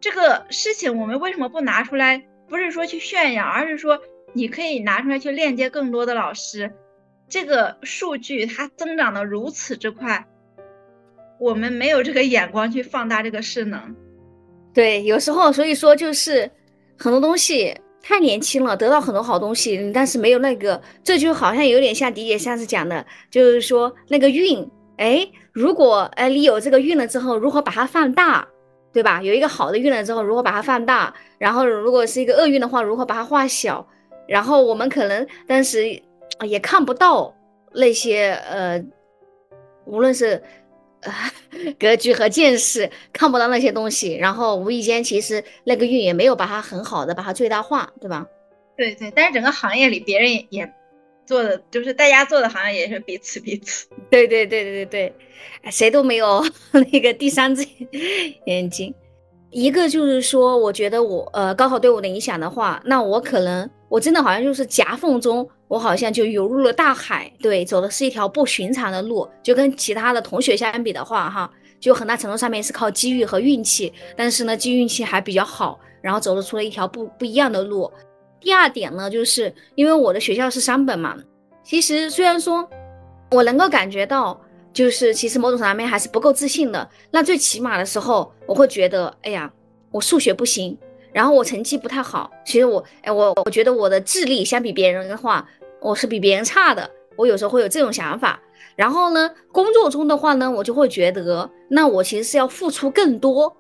[0.01, 2.23] 这个事情我们为什么不拿出来？
[2.49, 3.99] 不是说去炫耀，而是说
[4.33, 6.73] 你可以拿出来去链接更多的老师，
[7.29, 10.27] 这个数据它增长的如此之快，
[11.41, 13.95] 我们没有这个眼光去放大这个势能。
[14.73, 16.51] 对，有时候所以说就是
[16.99, 17.77] 很多东西。
[18.09, 24.65] 太年轻了，得到很多好东西，但是没有那个，这就好像有点像迪姐上次讲的，就是说那个运，
[24.99, 28.47] 哎，如果哎你有这个运了之后，如何把它放大，
[28.97, 29.21] 对吧？
[29.23, 31.13] 有一个好的运了之后，如何把它放大？
[31.37, 33.87] 然后如果是一个厄运的话，如何把它化小？
[34.27, 36.01] 然后我们可能当时
[36.47, 37.35] 也看不到
[37.75, 38.83] 那些呃，
[39.85, 40.43] 无论是。
[41.79, 48.27] 格局和见识看不到那些东西，然后无意间其实那个运也没有把它很好的把它最大化，对吧？
[48.77, 50.69] 对对，但是整个行业里别人也
[51.27, 53.87] 做的，就是大家做的好像也是彼此彼此。
[54.09, 55.15] 对对对对对对，
[55.71, 56.43] 谁都没有
[56.91, 57.67] 那个第三只
[58.47, 58.95] 眼睛。
[59.51, 65.49] 一个就是说，我觉得我呃高考对我的影响的话，那我可能我真的好像就是夹缝中。
[65.69, 77.91] 我好像就游入了大海，对，走的是一条不寻常的路，就跟其他的同学相比的话，哈，就很大程度上面是靠机遇和运气，但是呢，机运气还比较好，然后走了出了一条不不一样的路。
[78.40, 81.16] 第二点呢，就是因为我的学校是三本嘛，
[81.64, 82.68] 其实虽然说
[83.31, 84.40] 我能够感觉到，
[84.72, 86.88] 就是其实某种上面还是不够自信的。
[87.11, 89.53] 那最起码的时候，我会觉得，哎呀，
[89.90, 90.77] 我数学不行。
[91.12, 95.49] 然后我成绩不太好，其实我，哎，我我觉得我的智力相比别人的话，
[95.81, 96.88] 我是比别人差的。
[97.16, 98.38] 我有时候会有这种想法。
[98.77, 103.57] 然后呢，工作中的话呢，我就会觉得，那我其实是要付出更多，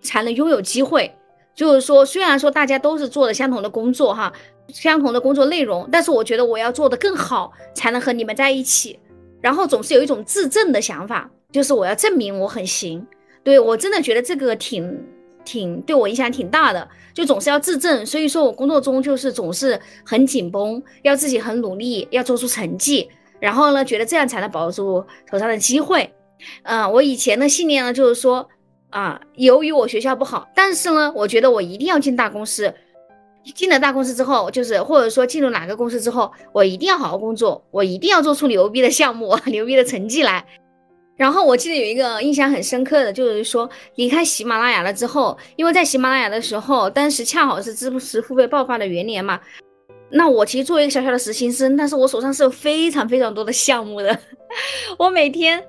[0.00, 1.14] 才能拥有机会。
[1.54, 4.32] 就是说，虽然说大家都是做的相同的工作哈，
[4.68, 8.98] 相同的工作内容，但是我觉得我要做的更好，才能和你们在一起。
[9.40, 13.06] 然后总是有一种自证的想法，就是我要证明我很行。
[13.42, 15.04] 对我真的觉得这个挺。
[15.46, 23.06] 挺对我影响挺大的，就总是要自证，所以说我工作中就是总是很紧绷，要自己很努力，要做出成绩，
[23.40, 26.10] 然后呢，觉得这样才能保住手上的机会。
[26.62, 28.48] 嗯，我以前的信念呢，就是说
[28.94, 32.72] 啊，由于我学校不好，但是呢，我觉得我一定要进大公司，
[33.52, 40.46] 进了大公司之后，就是或者说进入哪个公司之后，我一定要好好工作，我一定要做出牛逼的项目、 牛逼的成绩来。
[41.16, 49.40] 然后我记得有一个印象很深刻的，就是说离开喜马拉雅了之后，因为在喜马拉雅的时候，当时恰好是知识付费爆发的元年嘛。
[50.10, 54.16] 那我其实作为一个小小的实习生，但是我手上是有非常非常多的项目的。
[54.98, 55.60] 我每天，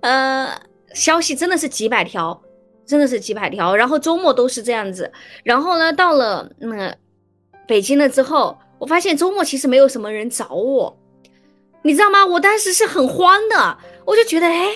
[0.00, 0.48] 呃，
[0.94, 2.40] 消息真的是几百条，
[2.88, 3.76] 真的是几百条。
[3.76, 5.12] 然后周末都是这样子。
[5.44, 6.96] 然后呢，到了嗯
[7.68, 10.98] 北京了之后，我发现周末其实没有什么人找我，
[11.82, 12.24] 你知道吗？
[12.26, 14.74] 我当时是很慌的，我就觉得哎。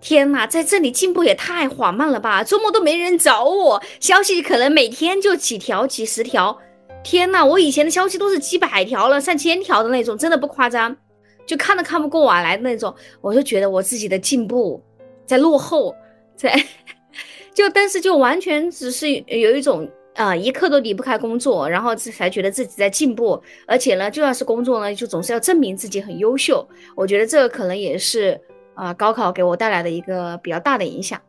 [0.00, 2.44] 天呐，在这里进步也太缓慢了吧！
[2.44, 6.58] 周末都没人找我，消息可能每天就几条、几十条。
[7.02, 10.94] 天呐，我以前的消息都是几百条了、上千条的那种，真的不夸张，
[11.46, 12.94] 就看都看不过我来的那种。
[13.22, 14.82] 我就觉得我自己的进步
[15.24, 15.96] 在落后，
[16.36, 16.54] 在
[17.54, 23.42] 就但是就完全只是有一种啊，一刻都离不开工作，然后才觉得自己在进步。
[23.66, 26.68] 而且呢，就算是工作呢，就总是要证明自己很优秀。
[26.94, 28.38] 我觉得这个可能也是。
[28.76, 31.22] 啊，高考给我带来的一个比较大的影响。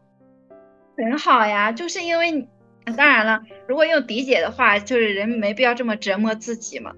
[0.98, 2.48] 很好呀，就是因为，
[2.98, 6.92] 当然了，如果用理解的话，就是人没必要这么折磨自己嘛。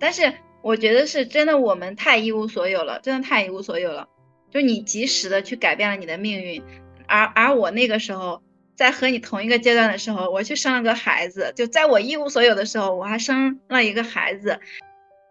[0.00, 4.08] 但是我觉得是真的，我们太一无所有了，真的太一无所有了。
[4.50, 6.60] 就你及时的去改变了你的命运，
[7.06, 8.42] 而而我那个时候
[8.74, 14.58] 在和你同一个阶段的时候，我去生了个孩子，就在我一无所有的时候，我还生了一个孩子，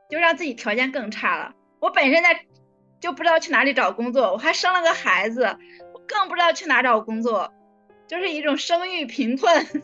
[0.10, 1.54] 就让自己条件更差了。
[1.80, 2.46] 我本身在
[3.00, 5.44] 就不知道去哪里找工作，我还生了个孩子，
[5.94, 7.52] 我更不知道去哪找工作，
[8.08, 9.66] 就是一种生育贫困。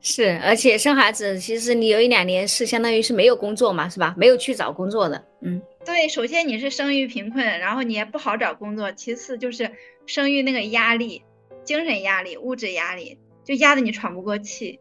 [0.00, 4.12] 是，而且生孩子，其实你有一两年是相当于是没有工作嘛，是吧？
[4.16, 6.08] 没有去找工作的，嗯，对。
[6.08, 9.70] 首先你是生育贫困，然后你也不好找工作，其次就是
[10.06, 11.22] 生育那个压力，
[11.64, 14.78] 精神压力、物质压力，就压得你喘不过气。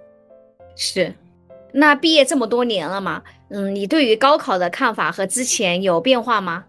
[0.75, 1.13] 是，
[1.73, 6.65] 那毕业这么多年了嘛，嗯，你对于高考的看法和之前有变化吗？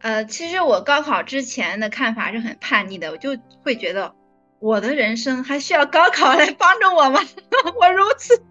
[0.00, 4.14] 呃，其实我高考之前的看法是很叛逆的，我就会觉得。
[4.58, 7.20] 我的人生还需要高考来帮助我吗？
[7.78, 8.42] 我如此，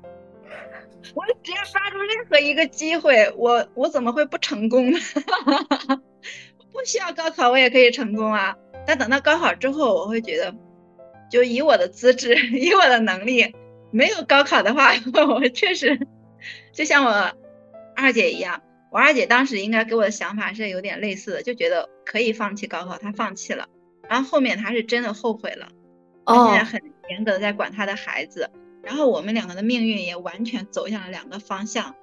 [1.14, 5.00] 我只要抓住任何一个机会，我我怎么会不成功呢？
[6.72, 8.56] 不需要高考，我也可以成功啊！
[8.86, 10.54] 但等到高考之后，我会觉得，
[11.30, 13.56] 就以我的资质， 以我的能力，
[13.92, 14.92] 没有高考的话，
[15.30, 16.00] 我确实
[16.74, 17.32] 就像我
[17.96, 23.68] 二姐一样，我二姐当时应该给我的想法是有点类似的，就觉得可以放弃高考，她放弃了，
[24.10, 25.70] 然后后面她是真的后悔了。
[26.26, 28.50] 她现在很严格的在管她的孩子，
[28.86, 31.96] 然后我们两个的命运也完全走向了两个方向。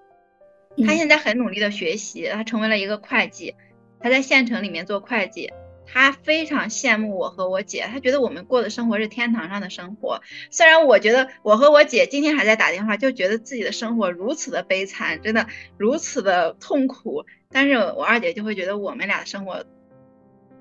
[0.84, 3.54] 他现在很努力的学习，他成为了一个会计，
[4.00, 5.52] 他在县城里面做会计。
[5.84, 10.22] 他非常羡慕我和我姐，他觉得我们过的生活是天堂上的生活。
[10.50, 19.64] 虽然我觉得我和我姐今天还在打电话，就觉得自己的生活如此的悲惨，真的如此的痛苦，但是我二姐就会觉得我们俩的生活。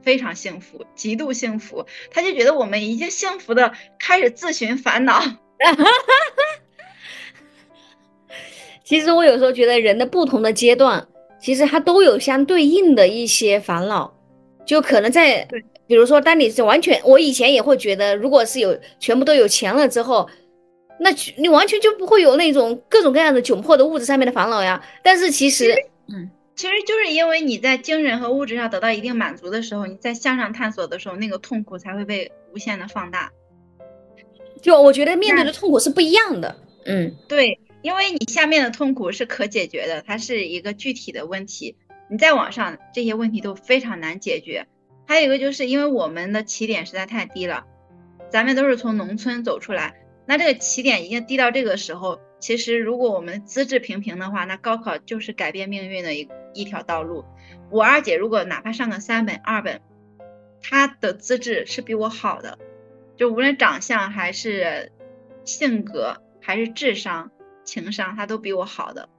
[0.02, 5.22] 非常幸福，极度幸福，他就觉得我们已经幸福的开始自寻烦恼。
[8.84, 11.08] 其实我有时候觉得人的不同的阶段，
[11.39, 14.13] 其实他都有相对应的一些烦恼，
[14.65, 15.47] 就可能在，
[15.88, 20.30] 比如说当你是完全，我以前也会觉得，如果是有全部都有钱了之后，
[21.00, 24.84] 那你完全就不会有那种各种各样的窘迫的物质上面的烦恼呀。
[25.04, 25.74] 但是其实，
[26.08, 26.30] 嗯。
[26.54, 33.32] 其实就是因为你在精神和物质上得到一定满足的时候，你在向上探索的时候，那个痛苦才会被无限的放大。
[34.62, 36.56] 就我觉得面对的痛苦是不一样的。
[36.86, 41.76] 嗯，对，因为你下面的痛苦是可解决的，它是一个具体的问题。
[42.10, 44.67] 你在网上这些问题都非常难解决。
[45.08, 47.65] 还有一个就是因为我们的起点实在太低了，
[48.30, 49.95] 咱们都是从农村走出来，
[50.26, 52.19] 那这个起点已经低到这个时候。
[52.39, 57.24] 其实，如果我们资质平平的话，那高考就是改变命运的一一条道路。
[57.69, 59.80] 我二姐如果哪怕上个三本、二本，
[60.60, 62.58] 她的资质是比我好的，
[63.22, 64.92] 就无论长相还是
[65.46, 67.30] 性格，还是智商、
[67.64, 69.10] 情商，他都比我好的。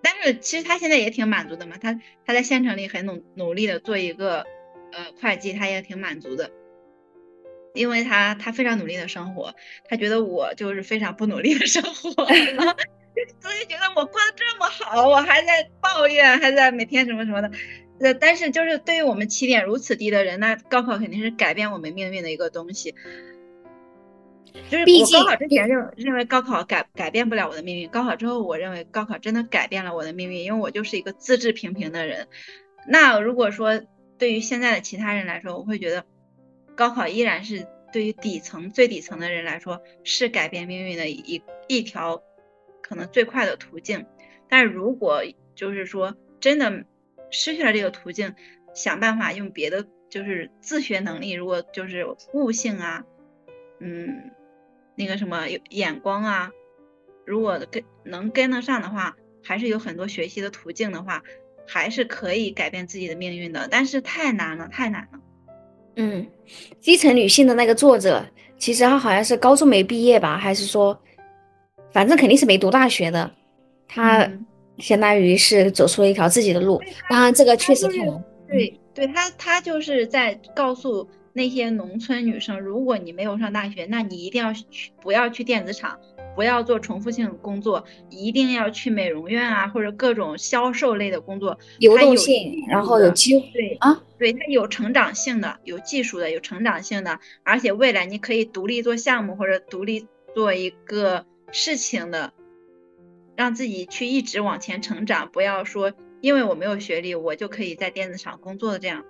[0.00, 4.46] 但是其实他现在也挺满足的嘛，他他在县城里很努努力的做一个
[4.92, 6.52] 呃会计，他也挺满足的。
[7.74, 9.56] 因为他他非常努力的生活，
[9.88, 12.10] 他觉得我就是非常不努力的生活，
[13.40, 17.50] 所以觉得我过得这么好，我还在抱怨，还在每天什么什么的。
[18.00, 22.94] 呃，但是就是对于我们起点如此低的人，那高考肯定是改变我们命运的一个东西。
[24.70, 32.28] 就是我高考之前认认为高考改改变不了我的命运，高考之后我认为高考真的改变了我的命运，因为我就是一个资质平平的人。
[32.88, 33.80] 那如果说
[34.18, 36.04] 对于现在的其他人来说，我会觉得。
[36.74, 42.22] 高考依然是对于底层最底层的人来说是改变命运的一一条
[42.82, 44.04] 可能最快的途径，
[44.50, 45.22] 但是如果
[45.54, 46.84] 就是说真的
[47.30, 48.34] 失去了这个途径，
[48.74, 53.04] 想办法用别的就是自学能力，如果就是悟性啊，
[53.80, 54.30] 嗯，
[54.94, 56.50] 那个什么眼光啊，
[57.24, 61.22] 如果跟能跟得上的话，还是有很多学习的途径的话，
[61.66, 65.20] 还是可以改变自己的命运的，但是太难了，太难了。
[65.96, 66.26] 嗯，
[66.80, 68.24] 基层女性的那个作者，
[68.58, 70.98] 其实她好像是高中没毕业吧，还是说，
[71.90, 73.30] 反正肯定是没读大学的。
[73.88, 74.30] 她
[74.78, 76.80] 相当于是走出了一条自己的路。
[77.08, 78.24] 当然，这个确实太难。
[78.48, 85.98] 对，对他，他就是在告诉那些农村女生，如果你没有上大学，那你一定要去，不要去电子厂。
[86.34, 102.34] 不要做重复性工作，一定要去美容院啊，或者各种销售类的工作，流动性，然后有机会，对啊，对它有成长性的，有技术的，有成长性的，而且未来你可以独立做项目或者独立做一个事情的，
[103.36, 109.04] 让自己去一直往前成长，不要说因为我没有学历，我就可以在电子厂工作的这样。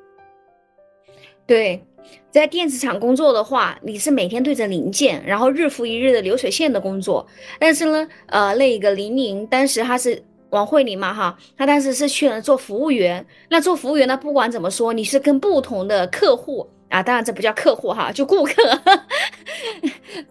[1.46, 1.84] 对，
[2.30, 7.26] 在电子厂工作的话，你是每天对着零件，然后日复一日的流水线的工作。
[7.60, 10.20] 但是呢，呃，那个玲玲当时她是
[10.50, 13.24] 王慧玲嘛，哈，她当时是去了做服务员。
[13.48, 16.68] 那做服务员呢，不管怎么说，你是跟不同的客户。
[16.88, 18.52] 啊，当然这不叫客户哈，就顾客，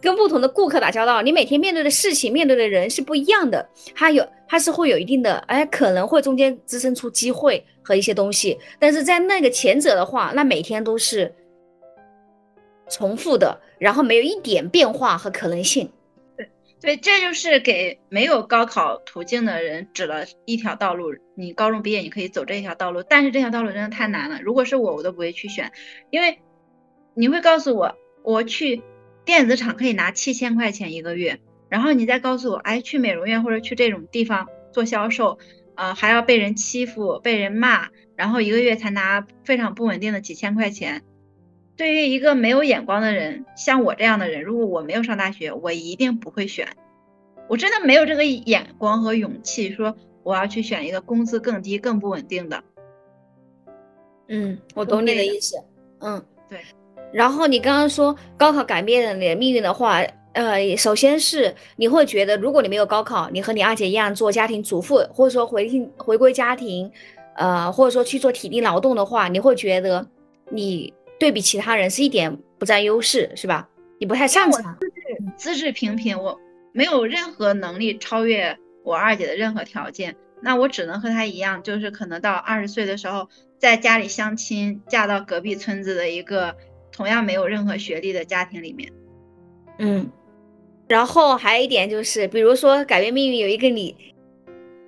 [0.06, 11.34] 跟不同的顾客打交道，你每天面对的事情、面对的人是不一样的，他有，他是会有一定的，哎，可能会中间滋生出机会和一些东西，但是在那个前者的话，那每天都是
[12.88, 15.92] 重复的，然后没有一点变化和可能性。
[16.38, 16.48] 对，
[16.80, 25.72] 对，这就是给没有高考途径的人指了一条道路，你高中毕业你可以走这一条道路，但是这条道路真的太难了，如果是我，我都不会去选，
[26.12, 26.38] 因为。
[27.18, 28.84] 你会告诉我，我去
[29.26, 35.40] 电子厂可以拿七千块钱一个月，然后你再告诉我，哎，去美容院或者去这种地方做销售，
[35.76, 41.02] 呃，还要被人欺负、被人骂，然后一个月才拿非常不稳定的几千块钱。
[41.76, 46.70] 对于一个没有眼光的人，像我这样的人，如果我没有上大学，我一定不会选。
[47.50, 52.64] 我真的没有这个眼光和勇气，说我要去选一个工资更低、更不稳定的。
[54.28, 55.58] 嗯，我懂你的意思。
[56.00, 56.60] 嗯，对。
[57.12, 60.02] 然后你刚刚说高考改变了你的命运的话，
[60.34, 66.92] 呃，首先是你会觉得，如果你没有高考，你和你二姐一样做家庭主妇，或者说回回归家庭，
[67.38, 70.06] 呃，或者说去做体力劳动的话，你会觉得
[70.50, 73.70] 你对比其他人是一点不占优势，是吧？
[73.98, 74.78] 你不太擅长。
[74.78, 76.38] 资质资质平平，我
[76.74, 86.58] 没有任何能力超越我二姐的任何条件，那我只能和她一样，就是可能到二十岁的时候，在家里相亲，嫁到隔壁村子的一个。
[86.96, 88.90] 同样没有任何学历的家庭里面，
[89.80, 90.10] 嗯，
[90.88, 93.94] 然后还有一点就是，比如说改变命运有一个你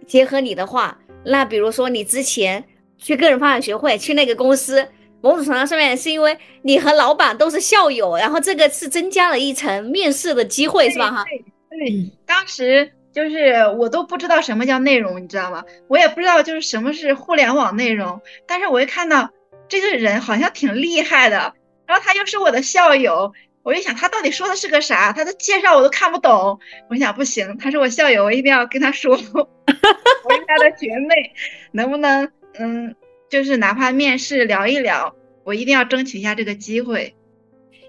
[0.06, 2.64] 结合你的话，那比如说你之前
[2.98, 4.88] 去个人发展学会去那个公司，
[5.20, 11.12] 某种程度上面是因为你和老板都是校友，然后这个是增加了一层面试的机会，是吧？
[11.12, 11.26] 哈，
[11.70, 15.62] 对，当时就是我都不知道什么叫内容，你知道吗？
[15.90, 19.30] 我也不知道就是什么是互联网内容，但是我一看到
[19.68, 21.54] 这个人好像挺厉害的。
[21.88, 23.34] 然后他又是我的校友，
[23.64, 25.12] 我就想他到底说的是个啥？
[25.14, 26.60] 他的介绍我都看不懂。
[26.90, 31.34] 我想不行，他是我校友，我一定要跟他说，我是他的学妹，
[31.72, 32.30] 能不能
[32.60, 32.96] 嗯，
[33.30, 37.16] 就是哪怕面试聊一聊，我一定要争取一下这个机会。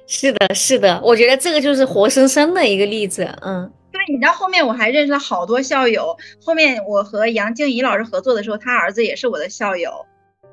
[0.07, 3.24] 是的，是的，我觉得这个就是活生生的一个例子。
[3.42, 6.16] 嗯，对，你知道后面我还认识了好多校友。
[6.40, 10.07] 后面我和杨静怡老师合作的时候，他儿子也是我的校友。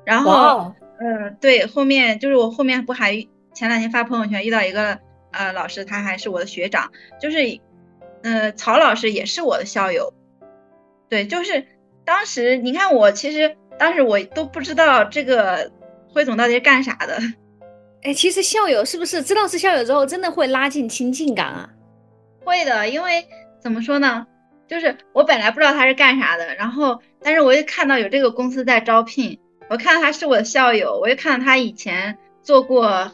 [0.04, 3.26] 然后，嗯，对，后面就是我后面不还。
[3.56, 4.98] 前两天发朋友圈遇到一个
[5.30, 7.58] 呃老师，他还是我的学长，就是，
[8.22, 10.12] 呃曹老师也是我的校友，
[11.08, 11.66] 对，就是
[12.04, 15.72] 当时你看我其实当时我都不知道这个
[16.06, 17.18] 辉总到底是干啥的，
[18.04, 21.70] 哎，其实校友是不是知道是校友之后，真的会拉近亲近感啊？
[22.44, 23.26] 会的，因为
[23.58, 24.26] 怎么说呢，
[24.68, 29.40] 就是我本来不知道他是干啥的，然后但是我又看到有这个公司在招聘，
[29.70, 33.10] 我看到他是我的校友，我又看到他以前做过。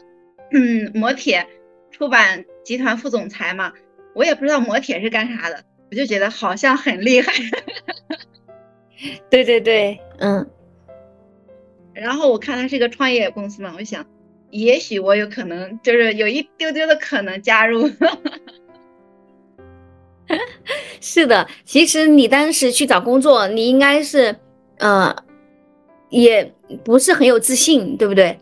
[0.53, 1.45] 嗯，磨铁
[1.91, 3.73] 出版集团副总裁嘛，
[4.13, 7.33] 我也不知道磨铁是干啥的，我就觉得好像很厉害。
[9.29, 10.47] 对对对，嗯。
[11.93, 14.05] 然后我看他是一个创业公司嘛，我想，
[14.49, 17.89] 也许我有可能就是有一丢丢的可能加入。
[21.01, 24.35] 是的，其实你当时去找工作，你应该是，
[24.77, 25.15] 呃，
[26.09, 26.51] 也
[26.83, 28.39] 不是很有自信，对不对？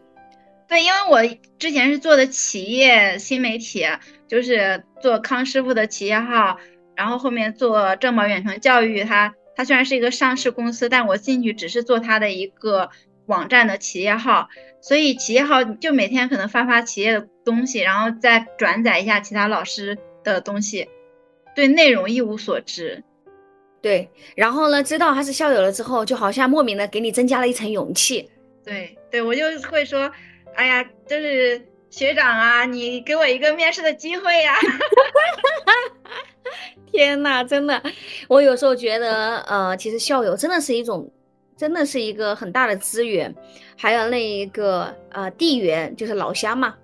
[0.72, 3.86] 对，因为我之前是做的企业新媒体，
[4.26, 6.57] 就是做康师傅的企业号，
[6.95, 12.89] 然后后面做正宝远程教育，它它虽然是一个上市公司，但我进去只是做它的一个
[13.26, 14.47] 网站的企业号，
[14.80, 20.88] 所以企业号就每天可能发发企业的东西，然后再转载一下其他老师的东西，
[21.53, 23.03] 对内容一无所知。
[23.82, 28.30] 对，然后呢，知道他是校友了之后，就好像莫名的给你增加了一层勇气。
[28.63, 30.09] 对，对我就会说。
[30.55, 34.55] 哎呀，就是学长啊，你给我一个面试的机会呀！
[36.91, 37.81] 天呐，真的，
[38.27, 41.09] 我有时候觉得，呃，其实校友真的是一种，
[41.55, 43.33] 真的是一个很大的资源。
[43.77, 46.75] 还有那一个呃地缘，就是老乡嘛，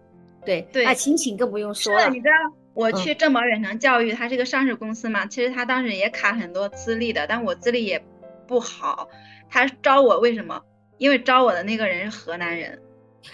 [0.45, 2.09] 对对，那亲情更不用说了。
[2.09, 2.33] 你知道，
[2.73, 8.01] 我去正宝远程教育，它是一个上市公司嘛，其实他当时也卡很多资历的，但我资历也
[8.47, 9.07] 不好，
[9.49, 10.59] 他招我为什么？
[10.97, 12.81] 因为招我的那个人是河南人。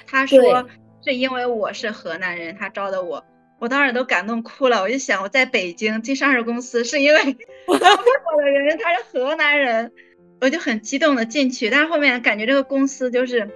[0.07, 0.67] 他说
[1.03, 3.23] 是因为我是河南人，他招的我，
[3.59, 4.81] 我当时都感动哭了。
[4.81, 7.19] 我就想我在北京进上市公司，是因为
[7.67, 9.91] 招我的人他是河南人，
[10.41, 13.49] 我就很激动的进去，但是后面感觉这个公司就是，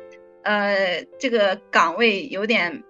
[0.43, 2.83] 呃，这个岗位有点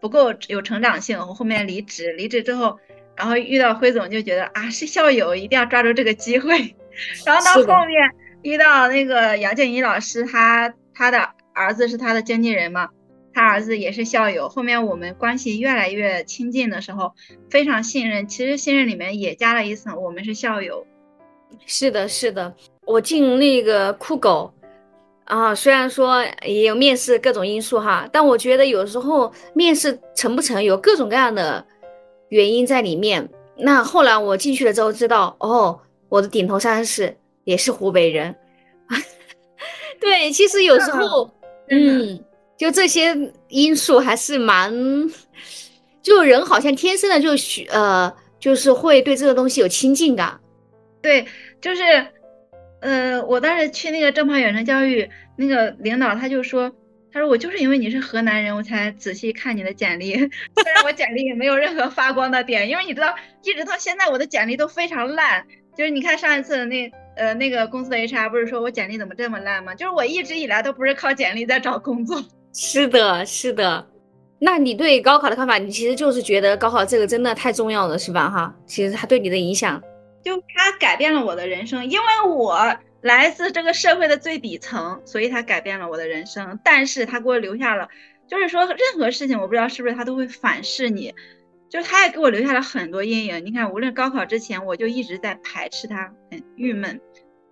[0.00, 2.78] 不够有成长性，我后面离职，离职之后，
[3.16, 6.76] 然后遇到辉总就觉得啊是校友，一定要抓住这个机会，
[7.26, 8.10] 然后到后面
[8.42, 12.90] 遇到那个杨建怡老师，他他的儿子是他的经纪人嘛。
[13.32, 17.12] 他儿子也是校友，后面我们关系越来越亲近的时候，
[17.50, 18.28] 非常信任。
[18.28, 20.86] 其实信任里面也加了一层，我们是校友。
[21.66, 22.54] 是的，是的。
[22.86, 24.52] 我进那个酷狗
[25.24, 31.66] 啊，虽然说也有面试各种因素哈，但我觉得有时候面试成不成有各种各样的
[32.28, 33.28] 原因在里面。
[33.56, 38.32] 那后来我进去了之后知道，哦，我的顶头上司也是湖北人。
[40.00, 41.28] 对，其实有时 候，
[41.70, 42.24] 嗯。
[42.56, 43.12] 就这些
[43.48, 44.72] 因素还是蛮，
[46.00, 50.40] 就人好像天生的就许呃，就是会对这个东西有亲近感。
[51.02, 51.26] 对，
[51.60, 51.82] 就是，
[52.80, 56.70] 呃，我当时去那个正派远程教育，那个领导他就说，
[57.12, 60.14] 他说我就是因为你是河南人，我才仔细看你的简历。
[60.62, 63.12] 虽然我简历也没有任何发光的点，因为你知道，
[63.42, 65.44] 一直到现在我的简历都非常烂。
[65.76, 69.74] 就是你看上一次那呃那个公司的 HR 不是说我简历怎么这么烂吗？
[69.74, 72.22] 就是我一直以来都不是靠简历在找工作。
[72.54, 73.86] 是的，是的。
[74.40, 78.28] 那你对高考的看法，你其实就是觉得高考这个真的太重要了，是吧？
[78.28, 79.82] 哈，其实它对你的影响，
[80.22, 86.58] 就它改变了我的人生，因为我来自这个社会的最底层，所以它改变了我的人生。
[86.62, 87.88] 但是它给我留下了，
[88.28, 91.14] 就是说任何事情，我不知道是不是它都会反噬你，
[91.74, 93.44] 就是它也给我留下了很多阴影。
[93.44, 97.00] 你看，无论高考之前，我就一直在排斥他，很郁闷、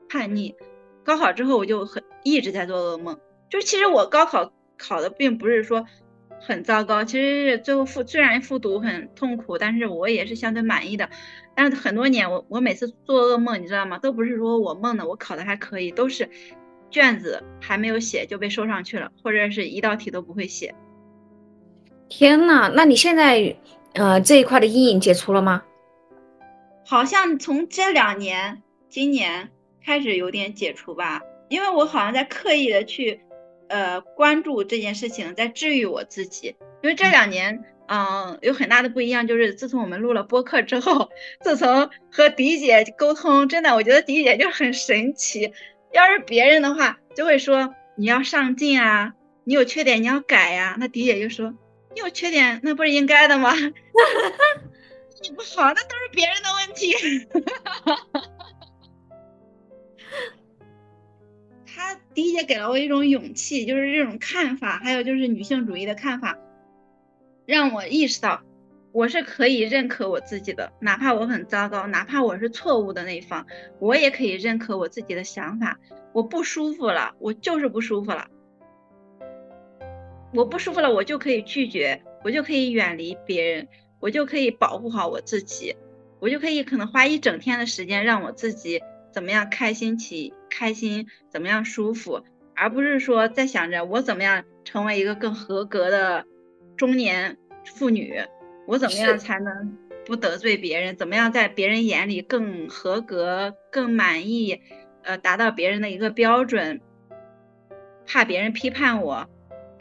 [0.08, 0.54] 叛逆；
[1.02, 3.18] 高考之后，我就很一直在做噩梦。
[3.50, 4.52] 就其实我高考。
[4.78, 5.86] 考的并不是说
[6.40, 11.08] 很糟糕，其实是最后复虽然复读很痛苦，但是我也是相对满意的。
[11.54, 13.98] 但是很多年我我每次做噩梦，你知道吗？
[13.98, 16.28] 都不是说我梦的，我考的还可以，都是
[16.90, 20.74] 卷子还没有写就被收上去了，或者是一道题都不会写。
[22.08, 23.56] 天呐，那你现在
[23.94, 25.62] 呃这一块的阴影解除了吗？
[26.84, 29.50] 好像从这两年，今年
[29.84, 33.20] 开始有点解除吧，因为我好像在刻意的去。
[33.68, 36.54] 呃，关注这件事情，在治愈我自己。
[36.82, 41.08] 因为这两年，嗯，有很大的不一样，就是自从我们录了播客之后，
[41.40, 45.54] 自从和迪姐沟通，真的，我觉得迪姐就很神奇。
[45.90, 49.14] 要是别人的话，就会说你要上进啊，
[49.44, 50.76] 你有缺点你要改呀。
[50.78, 51.54] 那迪姐就说
[51.96, 53.52] 有缺点，那不是应该的吗？
[55.22, 56.92] 你不好，那都是别人的问题。
[61.66, 66.38] 他第一节给了我一种勇气，就是这种看法，还有就是女性主义的看法，
[67.46, 68.42] 让我意识到
[68.92, 73.46] 我是可以认可我自己的，哪怕我很糟糕，哪怕我是错误的那一方，
[73.78, 75.78] 我也可以认可我自己的想法。
[76.12, 78.28] 我不舒服了，我就是不舒服了，
[80.34, 83.68] 我不舒服了，我就可以拒绝，我就可以远离别人，
[84.00, 85.76] 我就可以保护好我自己，
[86.20, 88.82] 我就可以可能花一整天的时间让我自己。
[89.12, 92.22] 怎么样开心起开心，怎么样舒服，
[92.54, 96.24] 而不是说在想着我怎么样成为一个更合格的
[96.78, 98.22] 中年妇女，
[98.66, 99.76] 我怎么样才能
[100.06, 104.62] 不得罪别人，怎么样在别人眼里更合格、更满意，
[105.02, 106.80] 呃，达到别人的一个标准，
[108.06, 109.28] 怕别人批判我，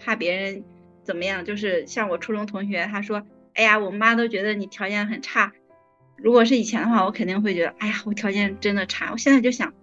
[0.04, 0.64] 怕别人
[1.04, 3.22] 怎么样，就是像我初中同学，他说，
[3.54, 5.52] 哎呀，我妈都觉得你条件很差。
[6.18, 9.10] 如果是以前的话，我肯定会觉得，哎呀，我条件真的差。
[9.12, 9.74] 我现在就想，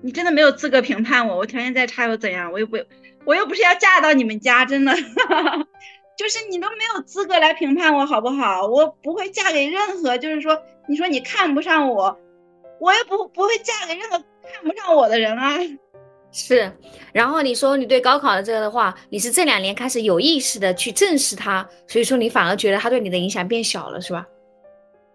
[0.00, 2.52] 你真的没有资格评判我，我条件再差又怎样？
[2.52, 2.76] 我又不，
[3.24, 4.92] 我又不是要嫁到你们家，真的，
[6.18, 8.66] 就是你都没有资格来评判我，好不好？
[8.66, 12.18] 我不会嫁给任何，就是说，你说你看不上我，
[12.78, 15.56] 我又不不会嫁给任何看不上我的人啊。
[16.32, 16.72] 是，
[17.12, 24.26] 然后你说你对高考的这个的话，你是这两年开始有意识的去正视它，所以说你反而觉得它对你的影响变小了，是吧？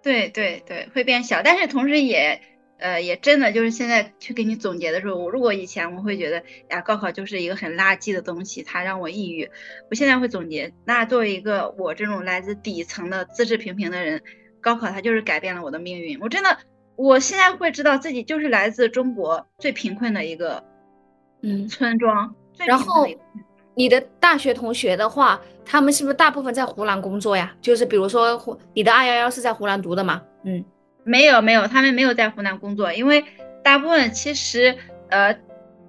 [0.04, 2.40] 对对对，会变小，但是同时也，
[2.78, 9.50] 呃，也真的就是现在去给你总结的时候，我如果以前我会觉得呀，高考就是一个很垃圾的东西，它让我抑郁。
[9.90, 14.22] 我现在会总结，那作为一个我这种来自底层的资质平平的人，
[14.62, 16.20] 高考它就是改变了我的命运。
[16.22, 16.60] 我真的，
[16.96, 20.64] 我现在会知道自己就是来自中国最贫困的一个，
[21.42, 22.34] 嗯，村庄。
[22.66, 23.08] 然后。
[23.80, 27.56] 你的大学同学的话，他们是不是大部分在湖南工作呀？
[27.62, 30.24] 就是比如说，湖你的二幺幺是在湖南读的吗？
[30.44, 30.66] 嗯，
[31.04, 33.24] 没有没有，他们没有在湖南工作，因为
[33.64, 34.76] 大部分其实
[35.12, 35.38] 呃，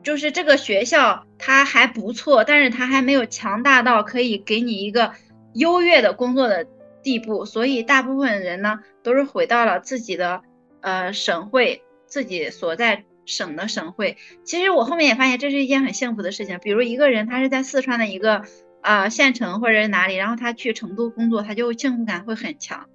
[0.03, 5.13] 就是这个学校它还不错，但是它还没有强大到可以给你一个
[5.55, 6.67] 优越的工作的
[7.03, 10.43] 地步，所以大部分人呢都是回到了自己的
[10.83, 14.17] 呃省会，自己所在省的省会。
[14.43, 16.59] 其实我后面也发现这是一件很幸福的事情。
[16.61, 18.43] 比如一个人他是在四川的一个
[18.83, 22.89] 呃县城或者是哪里，然后他去成都工作，他就幸福感会很强。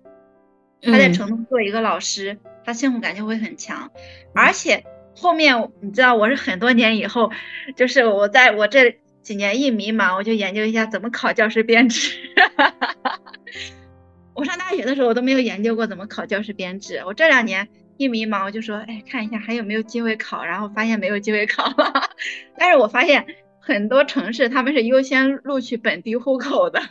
[0.81, 3.91] 他在成都做一个老师，他幸福感就会很强。
[4.35, 4.83] 而且
[5.15, 7.31] 后面你知道我是很多年以后，
[7.77, 12.17] 就是我在我这几年一迷茫，我就研究一下怎么考教师编制。
[14.35, 17.03] 我上大学的时候，我都没有研究过怎么考教师编制。
[17.05, 22.09] 我这两年一迷茫，我就说，哎，看一下还有没有机会考，然后发现没有机会考了。
[22.57, 23.25] 但是我发现
[23.59, 26.81] 很多城市他们是优先录取本地户口的，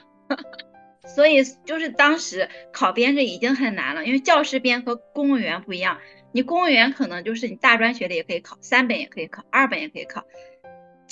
[1.15, 5.99] 所以就是当时考编制已经很难了，因为教师编和公务员不一样，
[6.33, 10.25] 你公务员可能就是你大专学历也可以考，三本也可以考，二本也可以考。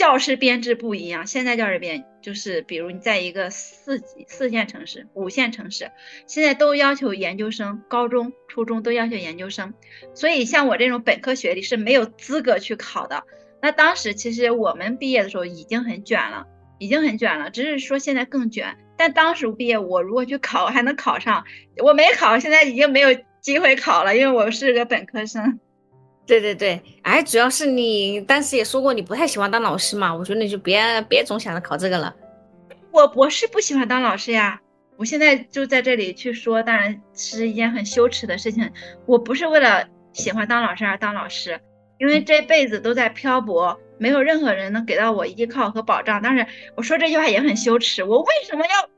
[0.01, 5.91] 教师编制不一样，现在教师编就是，比如你在一个四级、四线城市、五线城市，
[6.27, 9.75] 现在都要求研究生，高中、初中都要求研究生，
[10.15, 13.25] 所以像我这种本科学历是没有资格去考的。
[13.61, 16.47] 那当时其实我们毕业的时候已经很卷了，
[16.79, 18.79] 已经很卷了，只是说现在更卷。
[18.97, 21.45] 但当时毕业，我如果去考，还能考上，
[21.85, 23.11] 我没考，现在已经没有
[23.43, 25.61] 机会考了，因为我是个本科生。
[26.31, 32.15] 对对对，哎，主要是你当时也说过你不太喜欢当老师嘛，我觉得你就别别总想着考这个了。
[32.93, 34.61] 我我是不喜欢当老师呀，
[34.97, 38.71] 我现在就在这里去说，当然是一件很羞耻的事情。
[39.07, 41.61] 我不是为了喜欢当老师而当老师，
[41.99, 46.23] 因为这辈子都在漂泊，没有任何人能给到我依靠和保障。
[46.23, 48.89] 但是我说这句话也很羞耻，我为什么要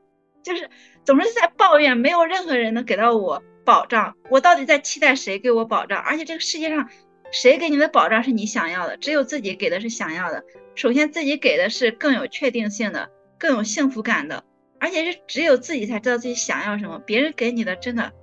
[0.43, 0.69] 就是
[1.03, 4.13] 总是在抱怨没有任何人能给到我保障？
[4.29, 5.99] 我到底在期待谁给我保障？
[5.99, 6.87] 而且这个世界上。
[7.33, 8.95] 谁给你的保障是你想要的？
[8.95, 10.45] 只有自己给的是想要的。
[10.75, 13.09] 首先，自己给的是更有确定性的、
[13.39, 14.43] 更有幸福感的，
[14.79, 16.99] 而且是只有自己才知道自己想要什么。
[16.99, 18.13] 别人给你的真的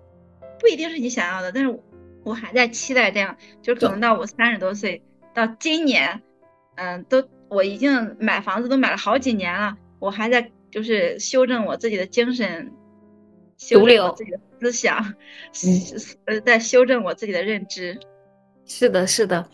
[0.61, 1.51] 不一定是你想要的。
[1.51, 1.81] 但是
[2.23, 5.03] 我还在期待这样，就可能到我三十多岁，
[5.35, 6.23] 到今年，
[6.77, 12.73] 嗯，都我已经买房子都买了好几年了，我还在就是修正我自己的精神，
[13.59, 15.15] 修正我自己的思想，
[16.27, 17.99] 呃，在修正我自己的认知。
[18.73, 19.45] 是的，是的，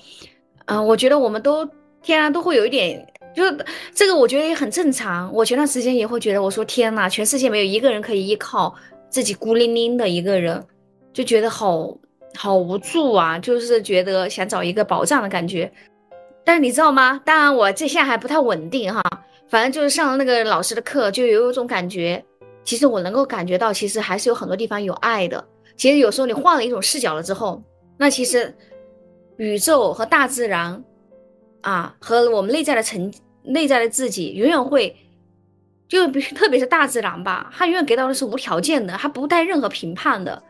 [0.67, 1.67] 嗯，我觉得我们都
[2.03, 3.03] 天然都会有一点，
[3.35, 3.65] 就是
[3.95, 5.33] 这个，我觉得也很正常。
[5.33, 8.75] 我前段时间也会觉得，我说天呐，全世界没有一个人可以依靠，
[9.09, 10.63] 自己孤零零的一个人，
[11.15, 11.97] 就觉得好
[12.35, 15.73] 好无助啊，就是觉得想找一个保障的感觉。
[16.45, 17.19] 但是你知道吗？
[17.25, 19.03] 当然我这现在还不太稳定哈，
[19.49, 22.23] 反正就是上了那个老师的课，就有一种感觉，
[22.65, 25.43] 其实我能够感觉到，其实还是有很多地方有爱的。
[25.75, 27.63] 其实有时候你换了一种视角了之后，
[27.97, 28.55] 那其实。
[29.39, 30.83] 宇宙和大自然，
[31.61, 33.13] 啊，和我们内在的成
[33.43, 34.97] 内在的自己，永远会，
[35.89, 40.43] 就比 特别是大自然吧，它永远给到的是无条件的，它不带任何评判的，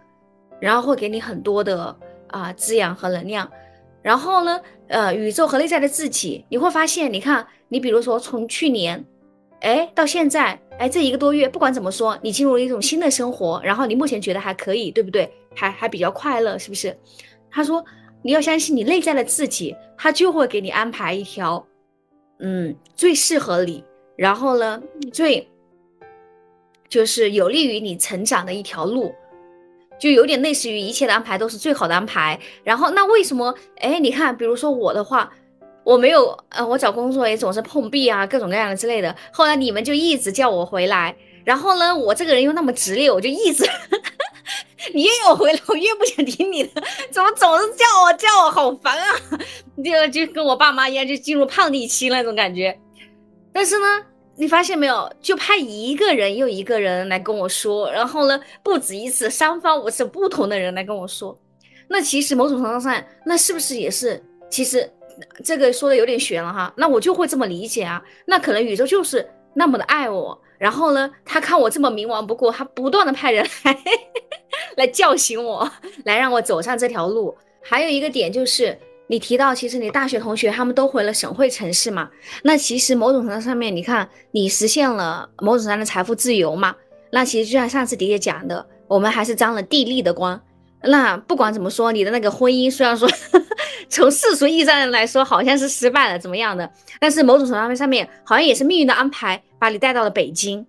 [0.61, 1.97] 然后会给你很多的
[2.29, 3.51] 啊滋养和能量。
[4.03, 9.05] 然后呢，呃，宇宙和内在的自己，你会发现，你看，你比如说从去年，
[9.63, 15.29] 哎，到现在，哎，这一个多月，不管怎么说，你进入了一种新的生活，然后你目前觉得还可以，对不对？
[15.57, 16.97] 还还比较快乐，是不是？
[17.51, 17.85] 他说。
[18.27, 21.65] 你要相信你内在的自己，他就会给你安排一条，
[22.41, 23.85] 嗯，最适合你，
[24.17, 25.49] 然后呢，最
[26.89, 29.15] 就是有利于你成长的一条路，
[29.97, 32.37] 就有点类似于一切的安排都是最好的安排。
[32.65, 33.55] 然后那为什么？
[33.77, 35.33] 哎，你看，比如说我的话，
[35.85, 39.15] 我没有，呃，我找工作也总是碰壁啊，各种各样的之类的。
[39.33, 41.15] 后来你们就一直叫我回来，
[41.45, 43.65] 然后呢，我这个人又那么直烈，我就一直。
[44.93, 49.07] 你越我回来，我越不想听你的，怎么总是叫我叫我，好烦啊！
[49.85, 52.79] 就就跟我爸妈一样，就进入叛逆期那种感觉。
[53.53, 53.87] 但是呢，
[54.37, 61.37] 你发现没有，就派一个人又一个人来跟我说，然后呢，不止一次，三番五次不同的人来跟我说。
[61.89, 64.23] 那其实某种程度上，那是不是也是？
[64.51, 64.91] 其实
[65.45, 66.73] 这个说的有点悬了哈。
[66.77, 68.03] 那我就会这么理解啊。
[68.27, 70.41] 那可能宇宙就是那么的爱我。
[70.59, 73.79] 然后呢，他看我这么冥顽不过，他不断的派人 来
[74.77, 75.71] 来叫醒我，
[76.05, 77.37] 来让我走上这条路。
[77.63, 78.79] 还有一个点就是，
[79.09, 82.09] 你提到其实你大学同学他们都回了省会城市嘛，
[82.43, 86.75] 那其实某种程度上面，你看你实现了某种上的财富自由嘛，
[87.11, 90.41] 那其实就像上次迪姐讲的，我们还是沾了地利的光。
[90.83, 93.09] 那不管怎么说，你的那个婚姻虽然说
[93.89, 96.71] 从世俗意义上来说好像是失败了，怎么样的？
[97.01, 100.67] 但是某种程度上面，好像也是命运的安排，把你带到了北京，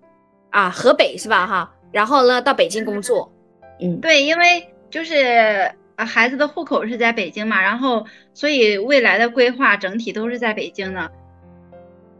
[0.49, 1.45] 啊，河北是吧？
[1.47, 3.31] 哈，然后呢，到北京工作。
[3.79, 11.11] 嗯，对，因为就是，孩子的户口是在北京嘛，然后所以未来的规划整体都是在北京的。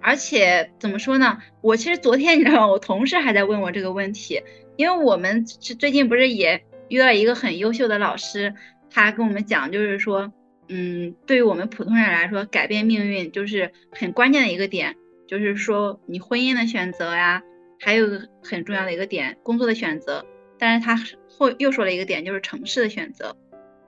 [0.01, 1.37] 而且怎么说呢？
[1.61, 2.67] 我其实昨天你知道吗？
[2.67, 4.41] 我同事还在问我这个问题，
[4.75, 6.63] 因为我们最近不是也。
[6.89, 8.55] 遇到一个很优秀的老师，
[8.89, 10.31] 他跟我们讲，就是说，
[10.69, 14.95] 嗯，对于我们普通人来说，改变命运就是很关键的一个点，
[15.27, 17.41] 就是说你婚姻的选择呀，
[17.79, 18.07] 还有
[18.43, 20.25] 很重要的一个点，工作的选择。
[20.59, 20.99] 但是他
[21.29, 23.37] 后又说了一个点，就是城市的选择，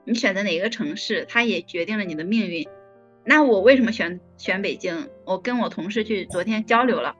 [0.04, 2.66] 你选择哪一个城市，它也决定了你的命运。
[3.24, 5.08] 那我为什么选选北京？
[5.26, 7.16] 我跟我同事去昨天交流了，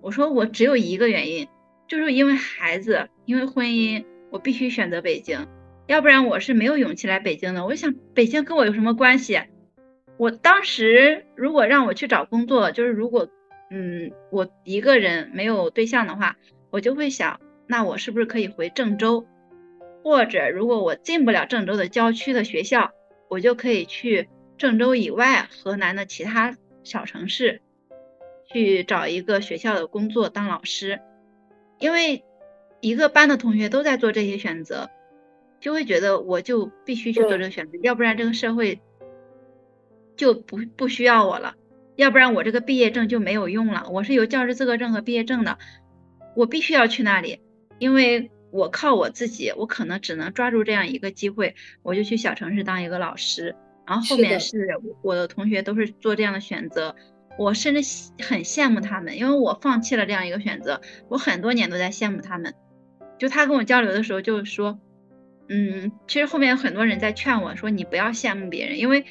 [0.00, 1.48] 我说我只有一个原因，
[1.88, 5.46] 就是因为孩子，因为婚姻，我必须选择北京，
[5.86, 7.66] 要不然我是没有勇气来北京的。
[7.66, 9.40] 我想北京跟我有什么关系？
[10.16, 13.28] 我当时如果让我去找工作，就是如果
[13.70, 16.36] 嗯我一个人没有对象的话，
[16.70, 17.40] 我就会想。
[17.66, 19.26] 那我是不是可以回郑州？
[20.02, 22.90] 或者如果我进不了郑州的郊区的学校，
[23.28, 24.28] 我就可以去
[24.58, 27.62] 郑州以外河南的其他小城市
[28.52, 31.00] 去找一个学校的工作当老师。
[31.78, 32.24] 因为
[32.80, 34.90] 一个班的同学都在做这些选择，
[35.62, 38.80] 就会觉得我就必须去做这个选择，要不然这个社会
[40.16, 41.54] 就不不需要我了，
[41.94, 43.86] 要不然我这个毕业证就没有用了。
[43.88, 45.58] 我是有教师资格证和毕业证的，
[46.34, 47.40] 我必须要去那里。
[47.78, 51.54] 因为我靠我自己，我可能只能抓住这样一个机会，
[51.84, 53.54] 我就去小城市当一个老师。
[53.86, 54.66] 然后后面是
[55.02, 56.96] 我的同学都是做这样的选择，
[57.38, 57.80] 我甚至
[58.20, 62.52] 很羡慕他们，因为我放弃了这样一个选择，我很多年都在羡慕他们。
[63.18, 64.80] 就他跟我交流的时候，就是说，
[65.48, 69.04] 嗯，其实后面有很多人在劝我说，你不要羡慕别人，因为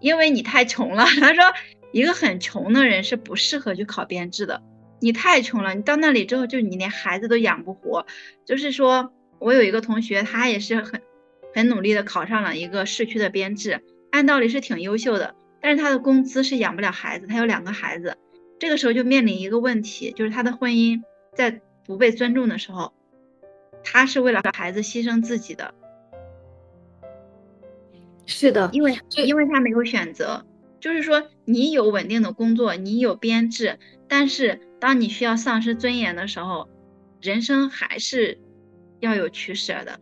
[0.00, 1.04] 因为你太穷了。
[1.20, 1.44] 他说，
[1.92, 4.62] 一个很穷的人是不适合去考编制的。
[5.00, 8.06] 你太穷了，你到那里之后，就你连孩子都养不活。
[8.44, 11.02] 就是说我有一个同学，他也是很
[11.54, 18.16] 很努力的考上了一个市区的编制，按道理是挺优秀的，但是他的工资是养不了孩子，他有两个孩子，
[18.58, 21.02] 这个时候就面临一个问题，就是他的婚姻
[21.36, 22.94] 在不被尊重的时候，
[23.84, 25.72] 他是为了孩子牺牲自己的。
[28.26, 30.44] 是的，因为因为他没有选择，
[30.80, 33.78] 就是说你有稳定的工作，你有编制，
[34.08, 34.60] 但是。
[34.80, 36.68] 当你需要丧失尊严的时候，
[37.22, 38.38] 人生还是
[39.00, 39.98] 要有取舍的。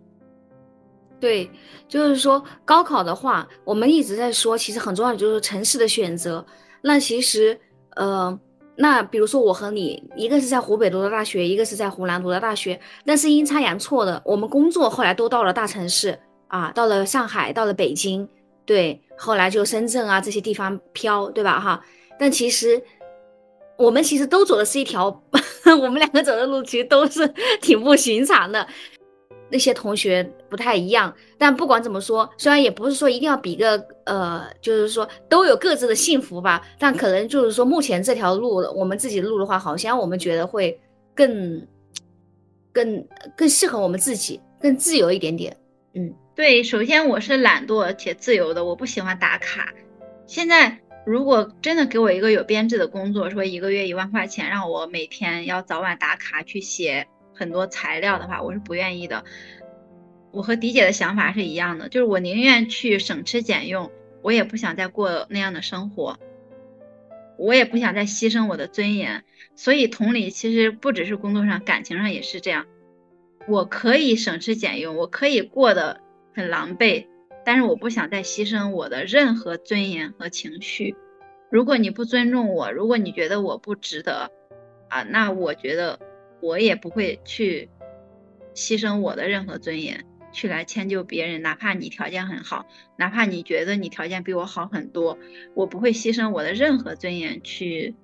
[1.20, 1.48] 对，
[1.86, 6.44] 就是说高考的话，我们一直在说，其实很重要的就是城市的选择。
[6.82, 7.56] 那其实，
[7.90, 8.36] 呃，
[8.76, 16.18] 那比如说我和你，一个是在湖北读的大学，一个是在湖南读的大学，但是阴差阳错的，我们工作后来都到了大城市
[16.48, 18.28] 啊，到了上海，到了北京，
[18.64, 21.60] 对，后来就深圳啊这些地方飘，对吧？
[21.60, 21.82] 哈，
[22.18, 22.82] 但其实。
[23.78, 25.08] 我们其实都走的是一条，
[25.80, 27.26] 我们两个走的路其实都是
[27.60, 28.64] 挺不寻常的。
[29.52, 33.76] 那些同学不太一样，但不管怎么说，虽然也不是说一定要比个
[34.06, 40.80] 呃，就是说都有各自的幸福吧，但可能就是说目前这条路，我们自己路的话，好像我们觉得会
[41.14, 41.64] 更
[42.72, 45.56] 更更适合我们自己，更自由一点点。
[45.94, 49.68] 嗯，对，首先我是懒惰且自由的，我不喜欢打卡。
[50.26, 50.78] 现在。
[51.04, 59.24] 如果真的给我一个有编制的工作，说一个月一万块钱，让我每天要早晚打卡去写很多材料的话，我是不愿意的。
[60.30, 63.90] 我和迪姐的想法是一样的，就是我宁愿去省吃俭用，
[64.22, 66.18] 我也不想再过那样的生活，
[67.36, 69.24] 我也不想再牺牲我的尊严。
[69.54, 72.66] 所以同理，其实不只是工作上，感情上也是这样。
[73.46, 76.00] 我可以省吃俭用，我可以过得
[76.34, 77.06] 很狼狈。
[77.44, 80.94] 但是我不想再牺牲我的任何尊严和情绪。
[81.50, 84.30] 如果你不尊重我，如果你觉得我不值得，
[84.88, 85.98] 啊，那我觉得
[86.42, 87.70] 我也不会去
[88.54, 91.40] 牺牲我的任何尊严去来迁就别人。
[91.40, 92.66] 哪怕你条件很好，
[92.98, 95.16] 哪怕你觉得你条件比我好很多，
[95.54, 97.94] 我不会牺牲我的任何尊严去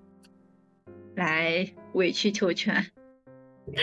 [1.17, 2.87] 来委曲求全。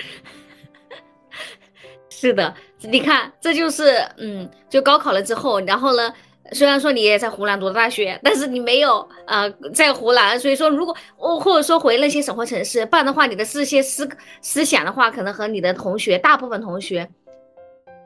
[2.10, 6.14] 是的，你看，这就是，嗯，就高考了之后，然后呢，
[6.52, 14.08] 虽然说你也在湖南读的大学，但是你没有，呃，在湖南，所以说，如果我或者说回那些省会城市，不然的话，你的这些思
[14.41, 17.10] 思想的话，可能和你的同学，大部分同学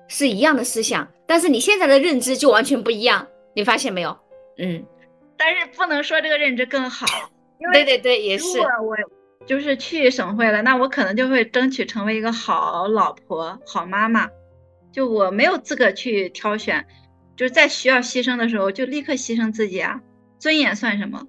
[0.07, 4.17] 是一样的思想，但是你现在的认知就完全不一样，你发现没有？
[4.57, 4.85] 嗯，
[5.37, 7.05] 但是不能说这个认知更好，
[7.73, 8.59] 对对对，也是。
[8.59, 8.95] 我
[9.45, 14.29] 就是去省会了，那我可能就会争取成为一个好老婆、好妈妈。
[14.91, 16.85] 就我没有资格去挑选，
[17.39, 20.01] 就是在需要牺牲的时候就立刻牺牲自己啊，
[20.39, 21.25] 尊严算什么？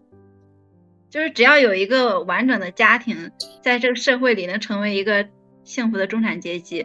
[1.09, 3.31] 就是只要有一个完整的家庭，
[3.63, 5.29] 在这个社会里能成为一个
[5.63, 6.85] 幸福的中产阶级，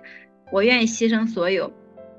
[0.52, 1.74] 我愿意牺牲所有。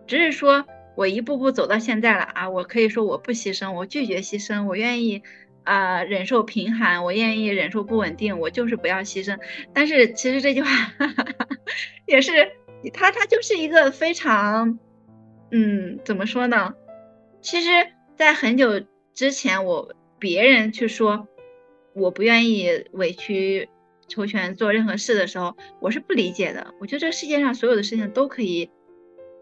[0.08, 5.22] 只是说我一步步走到现在了啊，我可以说我不牺牲，我拒绝牺牲，我愿意。
[5.62, 9.36] 啊，忍受贫寒，我愿意忍受不稳定，我就是不要牺牲。
[9.72, 10.70] 但是其实这句话
[12.06, 12.52] 也是，
[12.92, 14.78] 他他就是一个非常，
[15.50, 16.72] 嗯，怎么说呢？
[17.46, 17.68] 其实，
[18.16, 18.82] 在很久
[19.14, 21.28] 之前我别人去说
[21.94, 23.68] 我不愿意委曲
[24.08, 26.74] 求全做任何事的时候，我是不理解的。
[26.80, 28.68] 我觉得这世界上所有的事情都可以，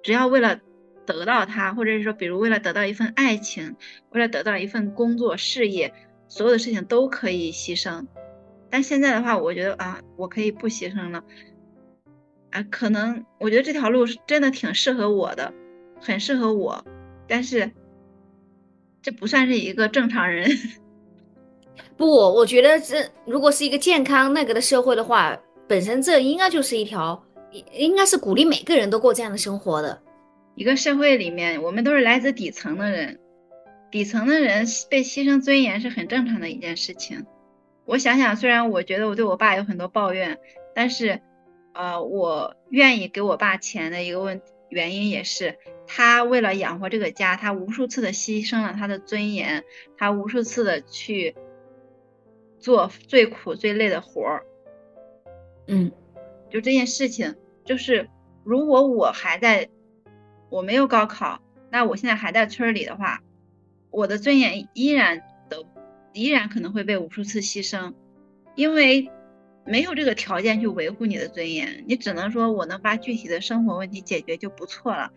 [0.03, 0.61] 只要为了
[1.07, 3.75] 得到它，或者是说，比如为了得到一份爱情，
[4.11, 5.95] 为了得到一份工作事业，
[6.29, 8.07] 所有的事情都可以牺牲。
[8.69, 11.25] 但现在的话，我觉得啊，我可以不牺牲了。
[12.51, 15.55] 啊，可能我觉得这条路是真的挺适合我的，
[15.99, 16.85] 很适合我，
[17.27, 17.73] 但是
[19.05, 20.51] 这不算是一个正常人。
[21.97, 25.39] 不，我觉得这如果是一个健康那个的社会的话，
[25.69, 27.23] 本身这应该就是一条，
[27.73, 30.01] 应该是鼓励每个人都过这样的生活的
[30.55, 33.21] 一个社会里面，我们都是来自底层的人，
[33.91, 37.27] 底层的人被牺牲尊严是很正常的一件事情。
[37.85, 40.39] 我想想，虽然我觉得我对我爸有很多抱怨，
[40.75, 41.21] 但是。
[41.77, 49.65] 呃，我愿意给我爸钱的一个问原因也是，他为了养活这个家，他无数次的牺牲了他的尊严，
[49.97, 51.35] 他无数次的去
[52.59, 54.47] 做最苦最累的活儿。
[55.67, 55.93] 嗯，
[56.51, 58.09] 就这件事情，就是
[58.45, 59.69] 如果我还在，
[60.51, 63.23] 我没有高考，那我现在还在村里的话，
[63.91, 65.65] 我的尊严依然的，
[66.13, 67.95] 依然可能会被无数次牺牲，
[68.55, 69.11] 因为。
[69.67, 75.11] 没有这个条件去维护你的尊严，你只能说我能把具体的生活问题解决就不错了。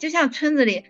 [0.00, 0.84] 就像村子里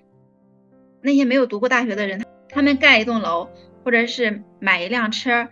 [1.02, 3.50] 那些没有读过大学的人，他们盖一栋楼
[3.84, 5.48] 或者是买一辆车，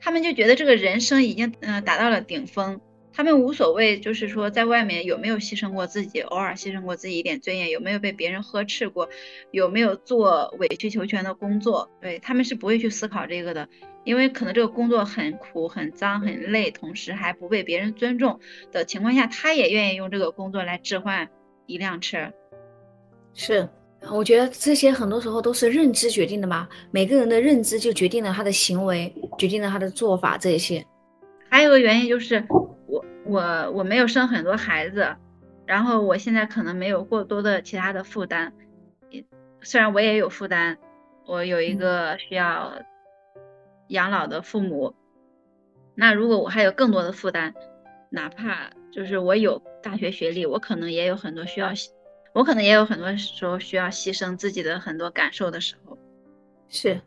[0.00, 2.80] 他们就觉得这个人生已经嗯达到了顶峰。
[3.12, 9.08] 他们无所谓，就是说在外面有没有牺牲过自己，偶尔牺牲过自己一点尊严，有没有被别人呵斥过，
[9.50, 13.68] 有没有做委曲求全的工作，对他们是不会去思考这个的，
[14.04, 18.38] 因为可能这个工作很苦、很脏、很累，同时还不被别人尊重
[18.70, 21.28] 的情况下，他也愿意用这个工作来置换
[21.66, 22.32] 一辆车。
[23.42, 23.66] 是，
[24.10, 30.84] 我觉得这些很多时候都是认知决定的嘛，每个人的认知就决定了他的行为，决定了他的做法，这些。
[31.48, 32.44] 还有个原因就是。
[32.86, 35.16] 我我我没有生很多孩子，
[35.64, 38.52] 然后我现在可能没有过多的其他的负担，
[39.62, 40.76] 虽然我也有负担，
[41.24, 42.74] 我有一个需要
[43.88, 44.94] 养老的父母，
[45.94, 47.54] 那如果我还有更多的负担，
[48.10, 51.68] 哪怕就是我有大学学历，我可能也有很多需要，
[52.32, 55.98] 我可能也有很多时候需要牺牲自己的很多感受的时候，
[56.68, 57.00] 是，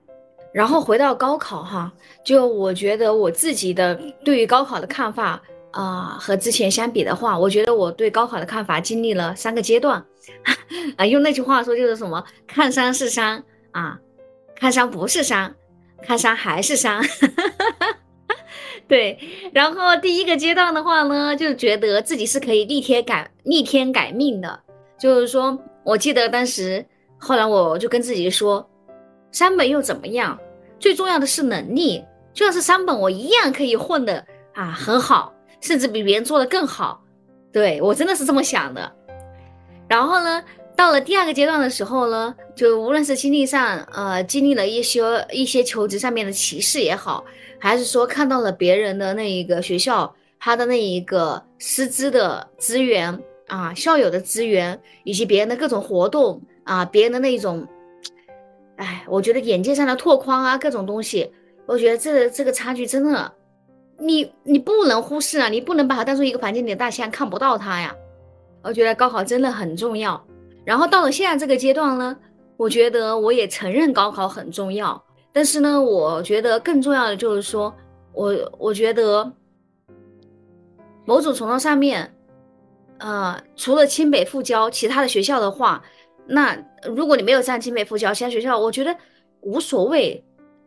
[0.54, 1.92] 然后回到高考哈，
[2.24, 5.42] 就我觉得我自己的对于高考的看法。
[5.76, 10.06] 啊，和之前相比的话，我觉得我对高考的看法经历了三个阶段。
[10.98, 12.24] 啊，用那句话说就是什么？
[12.46, 14.00] 看山是山啊，
[14.56, 15.56] 看山不是山，
[16.04, 17.02] 看山还是山。
[18.88, 19.18] 对，
[19.52, 24.63] 然后第一个阶段的话呢，就觉得自己是可以逆天改逆天改命的。
[25.04, 26.86] 就是说，我记得当时，
[27.18, 28.66] 后来我就跟自己说，
[29.34, 30.40] 三本又怎么样？
[30.80, 32.02] 最重要的是能力，
[32.34, 35.34] 就算是三本，我一样可以混的啊很好。
[35.60, 37.04] 甚至比别人做的更好，
[37.52, 38.90] 对我真的是这么想的。
[39.90, 40.42] 然后呢，
[40.74, 45.02] 到了第二个阶段的时候呢，就无论是经历上，呃，经历了一些
[45.34, 47.26] 一些求职上面的歧视也好，
[47.60, 57.68] 还是说看到了别人的那一个学校，他的那一个师资的资源啊，校友的资源，以及别人的各种活动啊，别人的那种，
[58.78, 61.32] 哎，我觉得眼界上的拓宽啊，各种东西，
[61.66, 63.34] 我觉得这这个差距真的。
[64.00, 65.48] 你你不能忽视啊！
[65.50, 67.96] 你不能把它当做一个房间里的大象看不到它呀。
[68.64, 70.22] 我觉得高考真的很重要。
[70.66, 72.18] 然后到了现在这个阶段呢，
[72.58, 75.02] 我觉得我也承认高考很重要。
[75.32, 77.74] 但是呢，我觉得更重要的就是说，
[78.14, 79.32] 我我觉得
[81.06, 82.12] 某种程度上面，
[83.04, 85.84] 呃，除了清北复交，其他的学校的话，
[86.26, 88.96] 那如果你没有上清北复交，其他学校我觉得
[89.42, 90.24] 无所谓。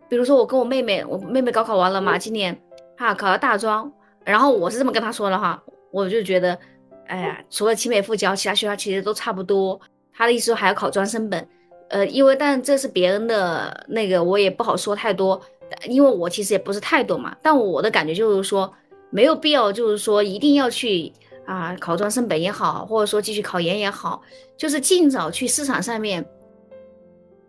[0.07, 2.57] 比如说我跟我妹妹，我妹妹高考完了嘛，今年。
[2.99, 3.91] 哈，考了大专，
[4.25, 6.59] 然后我是这么跟他说的哈，我就觉得，
[7.07, 9.81] 哎呀，除了清北复交，其他学校其实都差不多。
[10.13, 11.49] 他的意思说还要考专升本，
[11.89, 15.41] 呃，因为但这是别人的那个，我也不好说太多，
[15.89, 17.35] 因为我其实也不是太懂嘛。
[17.43, 18.71] 但我的感觉就是说，
[19.11, 21.13] 没有必要，就是说一定要去
[21.47, 24.23] 啊考专升本也好，或者说继续考研也好，
[24.57, 26.25] 就是尽早去市场上面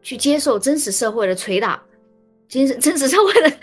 [0.02, 1.84] 去接受真实社会的捶打。
[2.50, 3.58] 真实真实社会的，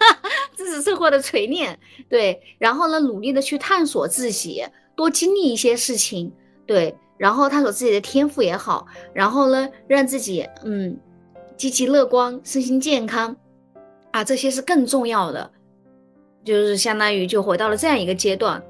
[0.56, 1.78] 真实社会的锤炼，
[2.08, 4.64] 对，然后呢，努力的去探索自己，
[4.96, 6.32] 多经历一些事情，
[6.66, 10.98] 对，然后探索自己的天赋也好，然后呢，让自己嗯
[11.54, 13.36] 积极乐观，身心健康
[14.10, 15.50] 啊，这些是更重要的，
[16.42, 18.62] 就是相当于就回到了这样一个阶段，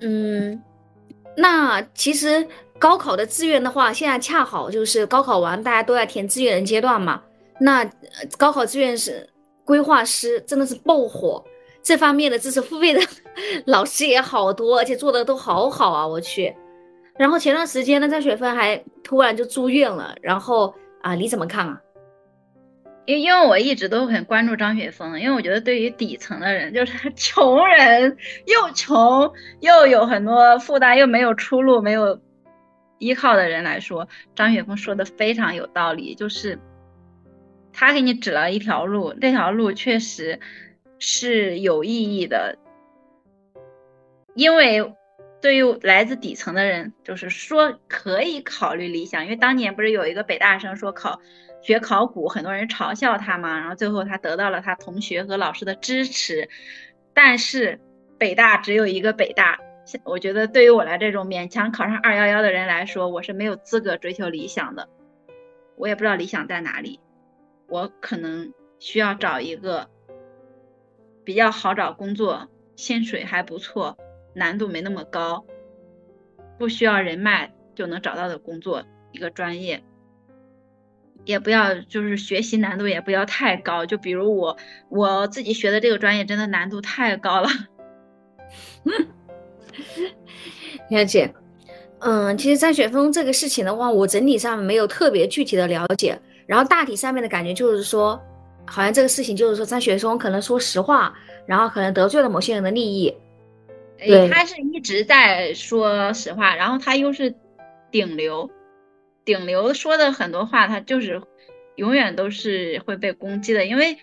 [0.00, 0.60] 嗯，
[1.36, 2.46] 那其实
[2.78, 7.22] 高考的志愿的话，现在恰好就是高考完大家都在填志愿的阶段嘛。
[7.60, 7.84] 那
[8.38, 9.28] 高考志愿是
[9.64, 11.44] 规划师真的是爆火，
[11.82, 13.00] 这方面的知识付费的
[13.66, 16.54] 老师也好多，而且做的都好好啊，我去。
[17.18, 21.78] 然后前段时间呢，张雪峰还突然就住院了，然后啊，你怎么看啊？
[23.06, 32.20] 因因为我一直都很关注张雪峰，因为我觉得对于底层的人，就是 穷人又穷又有很多负担又没有出路没有
[32.98, 36.60] 依靠的人来说，张雪峰说的非常有道理，就是
[37.72, 40.38] 他给你指了一条路，这条路确实
[40.98, 42.58] 是有意义的，
[44.34, 44.92] 因为
[45.40, 51.20] 对于来自底层的人，就是说可以考虑理想，因为当年不是有一个北大生说考。
[51.62, 56.48] 学考古，很多人嘲笑他嘛，然后最后他得到了他同学和老师的支持。
[57.12, 57.80] 但是
[58.18, 59.58] 北大只有一个北大，
[60.04, 64.88] 我觉得对于我来这种勉强考上二幺幺的人来说，我是没有资格追求理想的。
[65.76, 67.00] 我也不知道理想在哪里，
[67.68, 69.88] 我可能需要找一个
[71.24, 73.96] 比较好找工作、薪水还不错、
[74.34, 75.44] 难度没那么高、
[76.58, 79.82] 不需要人脉就能找到的工作一个专业。
[81.24, 83.84] 也不要，就是学习难度也不要太高。
[83.86, 84.56] 就比如我
[84.88, 87.48] 我自己学的这个专业，真的难度太高了。
[90.90, 91.32] 了解，
[92.00, 98.20] 嗯，其实张雪峰这个事情的话，我整体上没有特别具体的了解，然后大体上面的感觉就是说，
[98.66, 101.14] 好像这个事情就是说张雪峰可能说实话，
[101.46, 103.14] 然后可能得罪了某些人的利益。
[103.98, 107.32] 对，他是一直在说实话，然后他又是
[107.90, 108.50] 顶流。
[109.24, 111.22] 顶流说的很多话，他就是
[111.76, 113.98] 永远都是会被攻击的，因为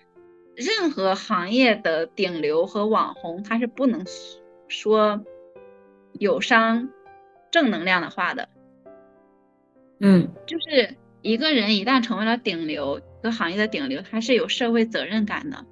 [0.56, 4.06] 任何行业的顶流和网红，他是不能
[4.68, 5.24] 说
[6.14, 6.90] 有伤
[7.52, 8.50] 正能量的话的。
[10.00, 15.66] 嗯，就是一个人一旦成为了顶流，一个行业的顶流，他是有社会责任感的。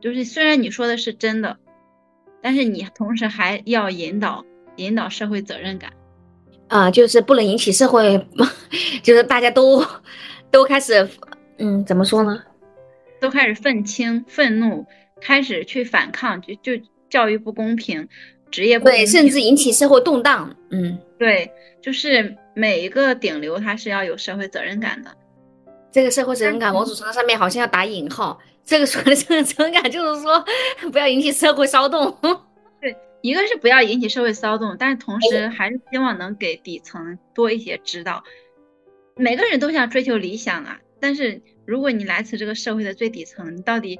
[0.00, 1.58] 就是虽然你说的是真的，
[2.40, 4.44] 但是你同时还要引导
[4.76, 5.92] 引导社会责任感。
[6.68, 8.26] 啊，就是不能引起社会，
[9.02, 9.84] 就是大家都
[10.50, 11.08] 都开始，
[11.58, 12.42] 嗯，怎么说呢？
[13.20, 14.86] 都开始愤青、愤怒，
[15.20, 18.06] 开始去反抗，就就教育不公平，
[18.50, 20.54] 职业不对，甚至引起社会动荡。
[20.70, 21.50] 嗯，对，
[21.82, 25.10] 就是每一个顶流，他是要有社会责任感的。
[25.90, 28.38] 这个社会责任感，某种程度上面好像要打引号。
[28.64, 30.44] 这个说的 这个责任感，就是说
[30.92, 32.14] 不要引起社会骚动。
[33.20, 38.22] 一个是不要引起社会骚动，但是同时还是希望能给底层多一些指导。
[39.16, 43.98] 每个人都想追求理想啊，但是如果你来自这个社会的最底层，你到底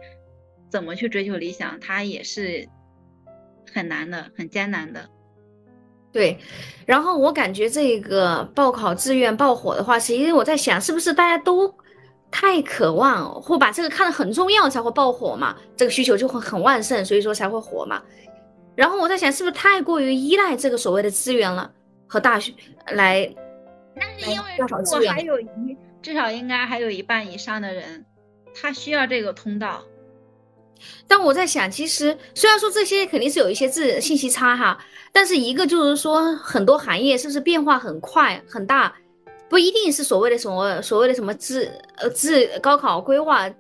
[0.71, 2.69] 怎么去追求理想，它也是
[3.75, 5.09] 很难的，很艰难的。
[6.13, 6.39] 对，
[6.87, 11.75] 然后我感觉这个报考志愿爆火的话，是因为我在想，是不是大家都
[12.31, 15.57] 太渴望或把这个看得很重要才会爆火嘛？
[15.77, 18.03] 这个需求就会很旺盛，所以说才会火嘛。
[18.79, 21.69] 然后我在想，是不是太过于依赖这个所谓的资源了
[22.07, 22.55] 和大学
[22.93, 23.29] 来？
[23.97, 28.07] 那是因为如果还有一至少应该还有一半以上的人，
[28.55, 29.83] 他需要这个通道。
[31.09, 34.79] 但我在想，其实虽然说这些肯定是有一些自信息差哈，
[35.11, 38.95] 但是一个就是说很多行业是不是变化很快很大，
[39.49, 43.51] 不一定是所谓的什么所谓的什么自呃资高考规划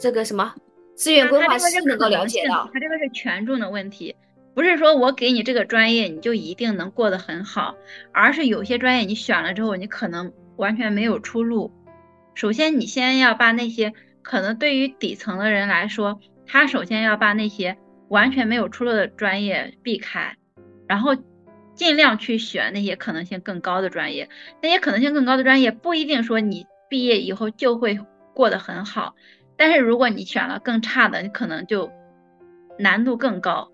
[0.00, 0.52] 这个什么
[0.96, 4.12] 资源规划是能够了解到，他这个是权重的问题。
[4.54, 7.76] 不是说我给你这个专业你就一定能过得很好，
[8.12, 11.72] 而是有些专业你选了之后你可能完全没有出路。
[12.34, 13.92] 首先，你先要把那些
[14.22, 17.76] 可能对于底层的人来说，他首先要把那些
[18.08, 20.36] 完全没有出路的专业避开，
[20.86, 21.16] 然后
[21.74, 24.28] 尽量去选那些可能性更高的专业。
[24.62, 27.98] 那些可能性更高的专业不一定说你毕业以后就会
[28.34, 29.14] 过得很好，
[29.56, 31.90] 但是如果你选了更差的，你可能就
[32.78, 33.70] 难度更高。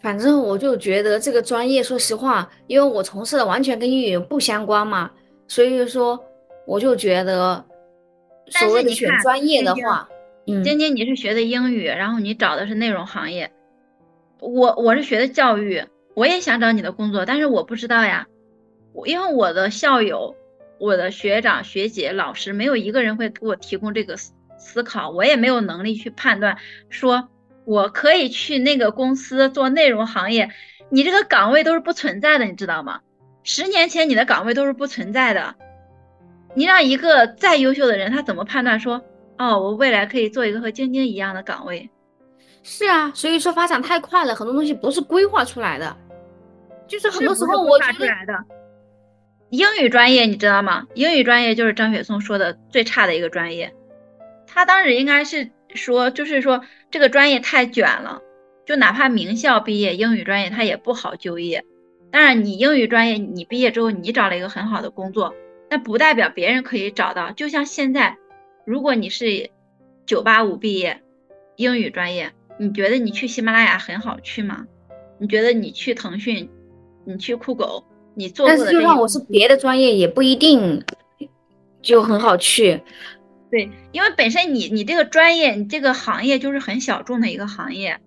[0.00, 5.10] 反正我就觉得这个专业，说实话，因为我从事的完全跟英语不相关嘛，
[5.48, 6.24] 所以说
[6.66, 7.64] 我就觉得，
[8.48, 10.08] 所谓你选专业的话，
[10.46, 13.50] 嗯，晶晶你是学的英语，然后你找的是内容行业，
[14.38, 15.82] 我我是学的教育，
[16.14, 18.28] 我也想找你的工作，但是我不知道呀，
[18.92, 20.36] 我因为我的校友、
[20.78, 26.56] 我的学长、学姐、老师没有一个人会给我提供这个思思考，我也没有能力去判断
[26.88, 27.28] 说。
[27.68, 30.50] 我可以去那个公司做内容行业，
[30.88, 33.00] 你这个岗位都是不存在的，你知道吗？
[33.42, 35.54] 十年前你的岗位都是不存在的。
[36.54, 39.04] 你让一个再优秀的人，他怎么判断说，
[39.36, 41.90] 哦，我未来可以做一个和晶晶一样的岗位？
[42.62, 45.94] 是啊，所以说发展太快了，很多东西不是规划出来的，
[46.86, 47.92] 就是很多时候我觉
[48.26, 48.44] 得。
[49.50, 50.86] 英语专业你知道吗？
[50.94, 53.74] 英语专业就是张雪松说的最差的一个专业。
[54.46, 58.20] 他当时应该是说，就是说这个专业太卷了，
[58.66, 61.64] 就哪怕名校毕业，英语专业他也不好就业。
[62.10, 65.34] 当然，你英语专业你毕业之后，你找了一个很好的工作，
[65.70, 67.32] 那不代表别人可以找到。
[67.32, 68.16] 就像现在，
[68.64, 69.50] 如果你是
[70.06, 71.02] 九八五毕业，
[71.56, 74.66] 英语专业，你觉得你去喜马拉雅很好去吗？
[75.18, 76.48] 你觉得你去腾讯，
[77.04, 80.82] 你去酷狗，你做但是就算我是别的专业，也不一定
[81.82, 82.80] 就很好去。
[83.50, 87.98] 对，因为本身你你这个专业，你这个行业就是很小众的一个行业，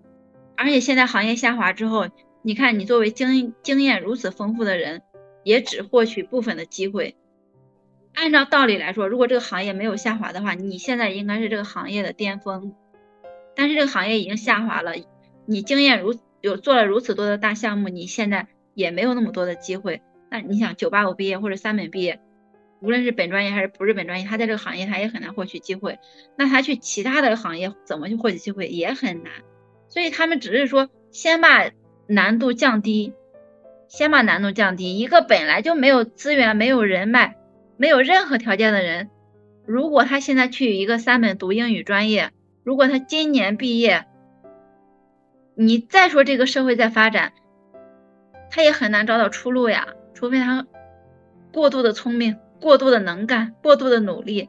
[0.56, 2.08] 而且现在行业下滑之后，
[2.42, 5.02] 你看你作为经经验如此丰富的人，
[5.42, 7.16] 也只获取部分的机会。
[8.14, 12.74] 按照道理来说，如果这个行业没有下滑的话，你现在应该是这个行业的巅峰。
[13.56, 14.92] 但是这个行业已经下滑了，
[15.46, 20.02] 你经验如有做了如此多的大项目，你现在也没有那么多的机会。
[20.30, 22.20] 那你想，九八五毕业或者三本毕业。
[22.82, 26.00] 无论是本专业还是不是本专业，他在这个行业他也很难获取机会。
[26.36, 29.32] 那他去其他的行业怎么去获取机会也很难。
[29.88, 31.70] 所以他们只是说先把
[32.08, 33.14] 难度降低，
[33.86, 34.98] 先把难度降低。
[34.98, 37.36] 一个本来就没有资源、没有人脉、
[37.76, 39.10] 没有任何条件的人，
[39.64, 42.32] 如果他现在去一个三本读英语专业，
[42.64, 44.06] 如果他今年毕业，
[45.54, 47.32] 你再说这个社会在发展，
[48.50, 49.86] 他也很难找到出路呀。
[50.14, 50.66] 除非他
[51.52, 52.38] 过度的聪明。
[52.62, 54.48] 过度的能干，过度的努力，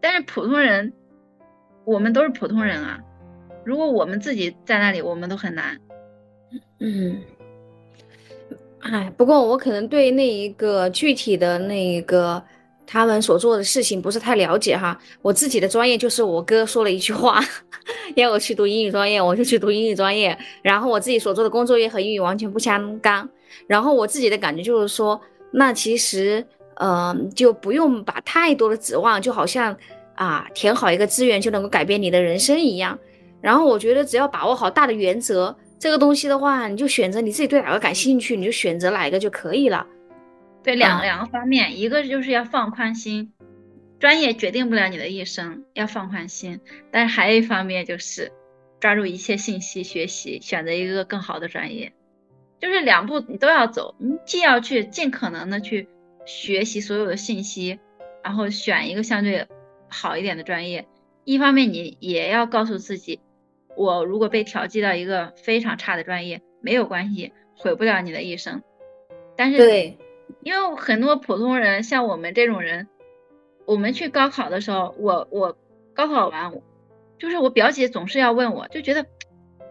[0.00, 0.94] 但是普通人，
[1.84, 2.98] 我们都是普通人啊。
[3.64, 5.78] 如果我们自己在那里，我们都很难。
[6.80, 7.20] 嗯，
[8.80, 12.42] 哎，不过我可能对那一个具体的那一个
[12.86, 14.98] 他们所做的事情不是太了解哈。
[15.20, 17.38] 我自己的专业就是我哥说了一句话，
[18.16, 20.36] 要我去读英语专业，我就去读英语专业。
[20.62, 23.28] 然后我自己所做的工作也和英语完全不相干。
[23.66, 25.20] 然后我自己的感觉就是说，
[25.52, 26.46] 那其实。
[26.80, 29.76] 嗯，就不用把太多的指望，就好像
[30.14, 32.96] 啊，填好一个志愿就能够改变你的人生一样。
[33.40, 39.84] 然后我觉得只要把握好大的原则，这个东西的话，你就选择你自己对哪个感兴趣，你就选择哪一个就可以了。
[40.62, 43.32] 对，两两个方面，一个就是要放宽心，
[43.98, 46.60] 专业决定不了你的一生，要放宽心。
[46.92, 48.30] 但是还有一方面就是
[48.78, 51.92] 抓住一切信息学习，选择一个更好的专业，
[52.60, 55.88] 就是两步你都要走，你既要去尽可能的去。
[56.28, 57.80] 学习所有的信息，
[58.22, 59.46] 然后选一个相对
[59.88, 60.86] 好一点的专业。
[61.24, 63.20] 一方面，你也要告诉自己，
[63.76, 68.62] 我如果被调剂到一个非常差的专业，没有关系，毁不了你的一生。
[69.36, 69.98] 但是，对，
[70.42, 72.88] 因为很多普通人，像我们这种人，
[73.64, 75.56] 我们去高考的时候，我我
[75.94, 76.52] 高考完，
[77.18, 79.04] 就是我表姐总是要问我，就觉得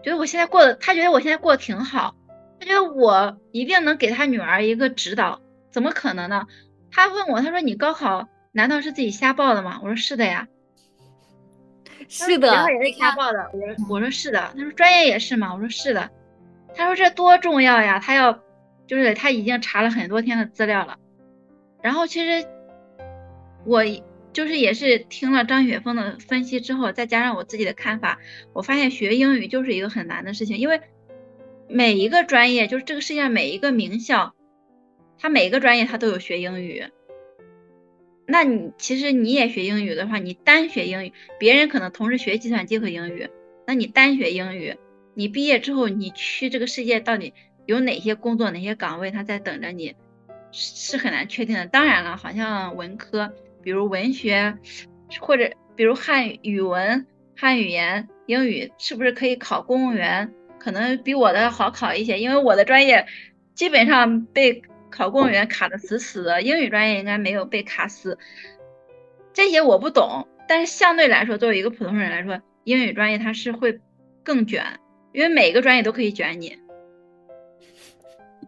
[0.03, 2.15] 觉得我现在过得，她觉得我现在过得挺好，
[2.59, 5.41] 她觉得我一定能给她女儿一个指导。
[5.77, 6.47] 怎么可能呢？
[6.89, 10.47] 他问我，他说：“你高考难道是自己瞎报的吗？”我说：“是的呀。”
[12.09, 13.51] 是的，然后也是瞎报的。
[13.53, 16.09] 我说：“我说是的。”他说：“专业也是吗？”我说：“是的。”
[16.73, 17.99] 他说：“这多重要呀！
[17.99, 18.41] 他要
[18.87, 20.97] 就是他已经查了很多天的资料了。
[21.83, 22.47] 然后其实
[23.63, 23.83] 我
[24.33, 28.17] 就是也是听了张雪峰的分析之后，再加上我自己的看法，
[28.53, 30.81] 我发现学英语就是一个很难的事情，因为
[31.69, 34.33] 每一个专业，就是这个世界上每一个名校。
[35.19, 36.85] 他每个专业他都有学英语，
[38.25, 43.29] 那你其实你也学英语的话，你单学英语，别人可能同时学计算机和英语，
[43.65, 44.75] 那你单学英语，
[45.15, 47.33] 你毕业之后你去这个世界到底
[47.65, 49.95] 有哪些工作、哪些岗位他在等着你，
[50.51, 51.65] 是很难确定的。
[51.65, 53.33] 当然了，好像文科，
[53.63, 54.57] 比如文学
[55.19, 60.31] 或者比如汉语文、汉语言、英语，是不是可以考公务员？
[60.59, 63.07] 可能比我的好考一些，因为我的专业
[63.55, 64.61] 基本上被。
[64.97, 68.17] 考公务员卡的死死的，英语专业应该没有被卡死。
[69.31, 73.79] 这些我不懂，但是相对来说，作为一个普通人来说，英语专业它是会
[74.23, 74.79] 更卷，
[75.13, 76.57] 因为每个专业都可以卷你。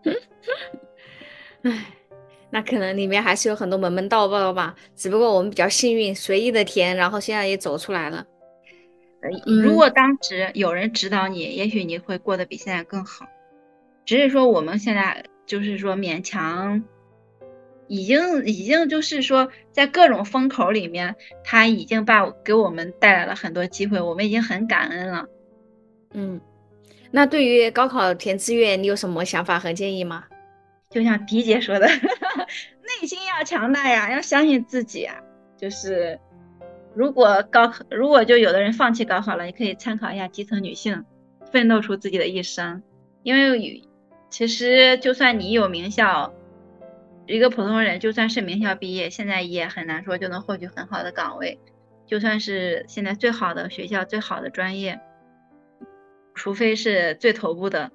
[1.61, 1.85] 唉，
[2.49, 4.76] 那可能里面还是有很多门门道道吧。
[4.95, 8.26] 只不过我们比较幸运，随意的填，然后现在也走出来了。
[9.45, 13.27] 如果当时有人指导你，也许你会过得比现在更好。
[14.03, 15.23] 只是说我们现在。
[15.49, 16.84] 就是说，勉强
[17.88, 25.26] 已经已经就是说，在各种风口里面，他已经把给我们带来了很多机会，我们已经很感恩了。
[26.13, 26.39] 嗯，
[27.09, 30.26] 那对于高考填志愿，你有什么想法和建议吗？
[30.91, 31.88] 就像迪姐说的，
[33.01, 35.15] 内心要强大呀，要相信自己啊。
[35.57, 36.19] 就是
[36.93, 41.03] 如果高考，如果就有的人放弃高考了，你可以参考一下基层女性，
[41.51, 42.84] 奋斗出自己的一生，
[43.23, 43.84] 因为。
[44.30, 46.34] 其实，就算你有名校，
[47.26, 51.60] 一个普通人就算是名校毕业，现在也很难说就能获取很好的岗位。
[52.06, 54.99] 就算是现在最好的学校、最好的专业，
[56.34, 57.91] 除非是最头部的，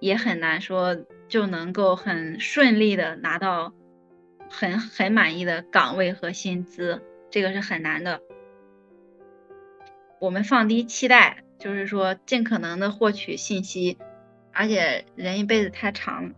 [0.00, 0.96] 也很难说
[1.28, 3.72] 就能够很顺利的拿到
[4.50, 7.00] 很很满意的岗位和薪资，
[7.30, 8.20] 这个是很难的。
[10.20, 13.96] 我们放低期待，就是说尽可能的获取信息，
[14.52, 16.30] 而且人一辈子太长了，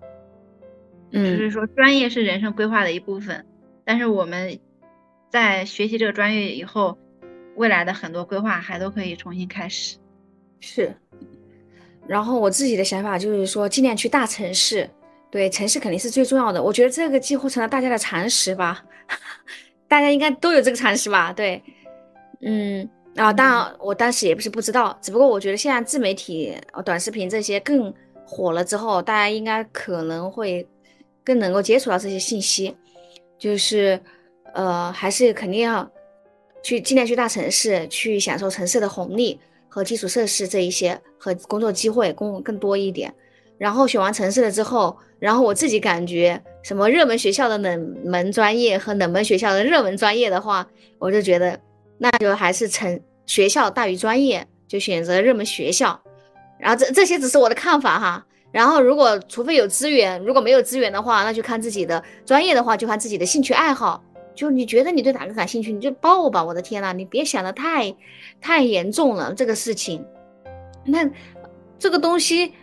[1.13, 3.47] 就是说专业是人生规划的一部分，
[3.85, 4.59] 但是我们。
[5.33, 6.99] 在学习这个专业以后，
[7.55, 9.97] 未来的很多规划还都可以重新开始。
[10.59, 10.93] 是，
[12.05, 14.91] 然后我自己的想法就是说，尽量去大城市，
[15.31, 16.61] 对，城市肯定是最重要的。
[16.61, 18.85] 我觉得这个几乎成了大家的常识吧，
[19.87, 21.33] 大家应该都有这个常识吧？
[21.33, 21.63] 对，
[22.41, 27.93] 嗯，啊，当然我当时也不是不知道，只不过我觉得现在自媒体、短视频这些更
[28.25, 30.67] 火了之后，大家应该可能会
[31.25, 32.77] 更能够接触到这些信息，
[33.39, 34.01] 就是。
[34.53, 35.89] 呃，还是肯定要
[36.61, 39.39] 去尽量去大城市，去享受城市的红利
[39.69, 43.15] 和基础设施这一些和工作机会更更多一点。
[43.59, 50.67] 然后选完城市了之后，然后我自己感觉什么热门学校的冷门专业和冷门学校的热门专业的话，
[50.99, 51.57] 我就觉得
[52.03, 56.01] 那就还是成学校大于专业，就选择热门学校。
[56.59, 58.27] 然后这这些只是我的看法哈。
[58.51, 64.03] 然后如果除非有资源，如果没有资源的话，那就看自己的专业的话，就看自己的兴趣爱好。
[64.35, 66.43] 就你觉得你对哪个感兴趣，你就报吧。
[66.43, 67.95] 我的天呐，你别想的太，
[68.41, 70.03] 太严重了这个事情。
[70.85, 71.09] 那
[71.79, 72.55] 这个东西，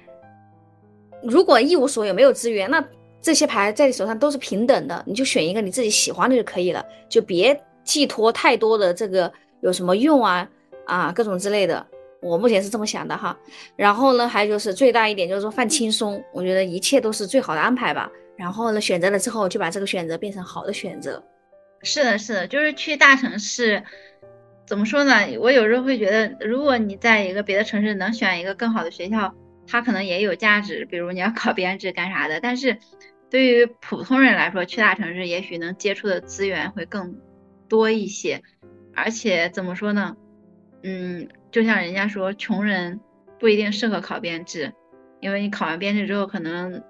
[1.21, 2.83] 如果一无所有，没有资源，那
[3.21, 7.53] 这些牌在你手上都是平等的，你就选一个你自己喜欢的就可以了，就别
[7.87, 9.31] 寄托太多的这个
[9.61, 10.47] 有什么用啊
[10.85, 11.83] 啊各种之类的。
[12.19, 13.35] 我目前是这么想的哈。
[13.75, 18.11] 然后呢，还就是最大一点就是说放轻松，我觉得一切都是最好的安排吧。
[18.35, 21.23] 然后呢，选择了之后就把这个选择变成好的选择。
[21.83, 23.81] 是的，是的，就是去大城市，
[24.65, 25.13] 怎么说呢？
[25.39, 29.33] 我有时候会觉得，如果你在一个别的城市能选一个更好的学校，
[29.67, 30.85] 它可能也有价值。
[30.85, 32.77] 比如你要考 编制干啥的，但是
[33.29, 37.15] 对于普通人来说，去大城市也许能接触的资源会更
[37.67, 38.41] 多一些。
[38.95, 40.17] 而且怎么说呢？
[40.83, 42.99] 嗯，就像人家说，穷人
[43.39, 44.73] 不一定适合考编制，
[45.19, 46.83] 因为你考完编制之后，可能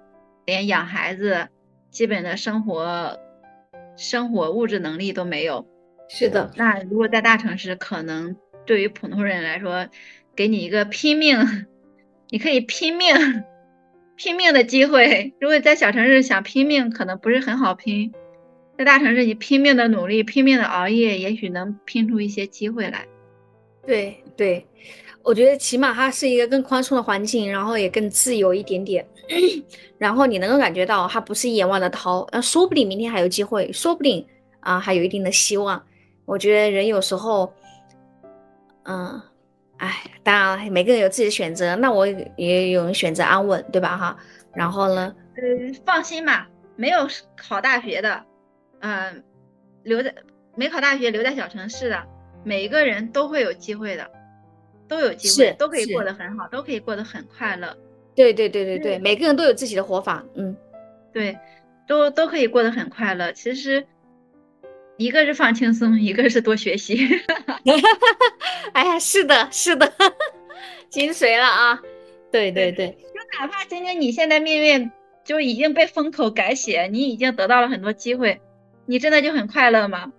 [0.46, 1.48] 连养孩子
[1.90, 3.18] 基本的生活。
[3.96, 5.66] 生活物质能力都没有，
[6.08, 6.52] 是的。
[6.54, 9.88] 那如果在大城市，可能对于普通人来说，
[10.36, 11.66] 给你一个拼命，
[12.28, 13.42] 你可以拼命
[14.14, 15.34] 拼命的机会。
[15.40, 18.12] 如果在小城市想拼命，可能不是很好拼。
[18.78, 23.04] 在大城市，你拼命的努力，拼命的熬夜，也许能拼出一些机会来。
[23.84, 24.64] 对对。
[25.24, 29.06] 我觉得起码它是一个更宽松的环境，然后也更自由一点点，
[29.98, 34.24] 然后你能够感觉到它不是一眼望的涛，那说不定明天还有机会，说不定
[34.60, 35.84] 啊还有一定的希望。
[36.24, 37.52] 我觉得人有时候，
[38.84, 39.20] 嗯，
[39.78, 42.06] 哎，当然了每个人有自己的选择，那我
[42.36, 43.98] 也有人选择安稳，对吧？
[43.98, 44.16] 哈，
[44.54, 45.14] 然后呢？
[45.34, 45.42] 呃，
[45.84, 47.06] 放心吧，没有
[47.36, 48.24] 考大学的，
[48.80, 49.22] 嗯，
[49.82, 50.14] 留在
[50.56, 52.04] 没考大学留在小城市的，
[52.44, 54.10] 每一个人都会有机会的。
[54.88, 57.76] 都有机会，都可以过得很好，都可以过得很快乐。
[58.14, 60.24] 对对对对对，每个人都有自己的活法。
[60.34, 60.56] 嗯，
[61.12, 61.36] 对，
[61.86, 63.30] 都都可以过得很快乐。
[63.32, 63.86] 其实，
[64.96, 67.06] 一个是放轻松，一个是多学习。
[68.72, 69.92] 哎呀，是的，是的，
[70.88, 71.78] 精髓了啊！
[72.32, 74.90] 对对对，就哪怕今天你现在命运
[75.22, 78.40] 就已经被风口改写，你已经得到了很多机会，
[78.88, 80.10] 你真的就很快乐吗？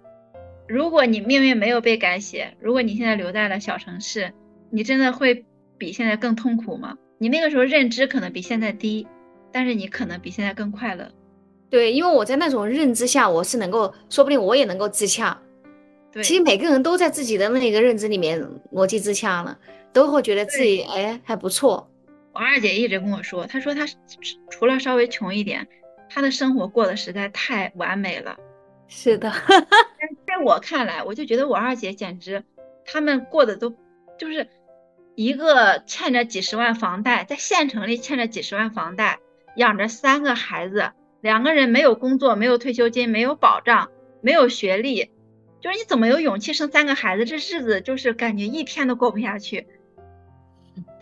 [0.67, 4.31] 如果你命运没有被改写，如果你现在留在了小城市，
[4.69, 5.43] 你真的会
[5.79, 6.95] 比现在更痛苦吗？
[7.17, 9.07] 你那个时候认知可能比现在低，
[9.51, 11.11] 但是你可能比现在更快乐。
[11.71, 15.35] 对，因为我在那种认知下，我是能够，说不定我也能够自洽。
[16.11, 18.39] 对，其实每个人都在自己的那个认知里面
[18.71, 19.57] 逻辑自洽了，
[19.91, 21.89] 都会觉得自己哎还不错。
[22.33, 23.87] 我二姐一直跟我说，她说她
[24.51, 25.67] 除了稍微穷一点，
[26.07, 28.37] 她的生活过得实在太完美了。
[28.89, 29.31] 是的，
[30.27, 32.43] 在我看来，我就觉得我二姐简直，
[32.83, 33.73] 他们过的都
[34.17, 34.49] 就是。
[35.15, 39.19] 一个欠着几十万房贷，在县城里欠着几十万房贷，
[39.57, 43.91] 养着三个孩子，两个人没有工作，没有退休金，没有保障，
[44.21, 45.11] 没有学历，
[45.59, 47.25] 就是你怎么有勇气生三个孩子？
[47.25, 49.67] 这日子就是感觉一天都过不下去。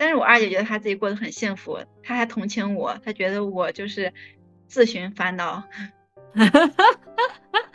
[0.00, 4.12] 但是我二姐觉得她自己过得很幸福，她还同情我，她觉得我就是
[4.66, 5.62] 自寻烦恼
[6.34, 7.60] 哈哈哈哈。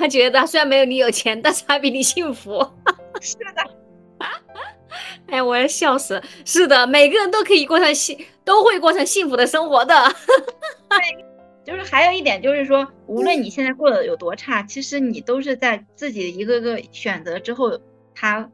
[0.00, 2.66] 她觉得虽然没有你有钱，但是他比你幸福。
[3.20, 4.26] 是的。
[5.28, 6.20] 哎，我要笑死！
[6.46, 9.94] 是的，每个人都可以过上幸，都会过上幸福的生活的。
[11.62, 17.78] 就是还有一点就是说，无论你现在过得有多差，其实你都是在自己一个个选择之后，
[18.14, 18.50] 他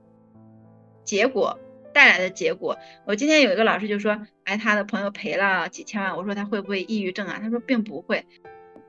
[1.04, 1.56] 结果
[1.94, 2.76] 带来的结果。
[3.06, 7.38] 我今天有一个老师就说，哎，他的朋友赔了几千万，我说他会不会抑郁症啊？
[7.40, 8.26] 他说并不会，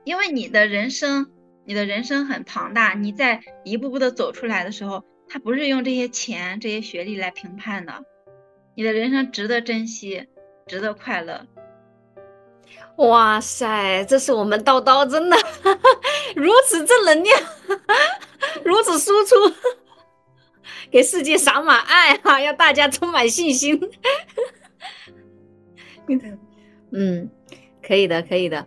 [0.02, 1.30] 因为你的人生，
[1.68, 7.92] 你的人生很庞大，你在一步步的走出来的时候，他不是用这些钱、这些学历来评判的，
[8.74, 10.26] 你的人生值得珍惜，
[10.66, 11.46] 值得快乐。
[12.96, 15.36] 哇塞，这是我们叨叨真的
[16.34, 17.38] 如此正能量，
[18.64, 19.36] 如此输出，
[20.90, 23.78] 给世界撒满爱哈，要大家充满信心。
[26.92, 27.30] 嗯，
[27.82, 28.66] 可以的，可以的，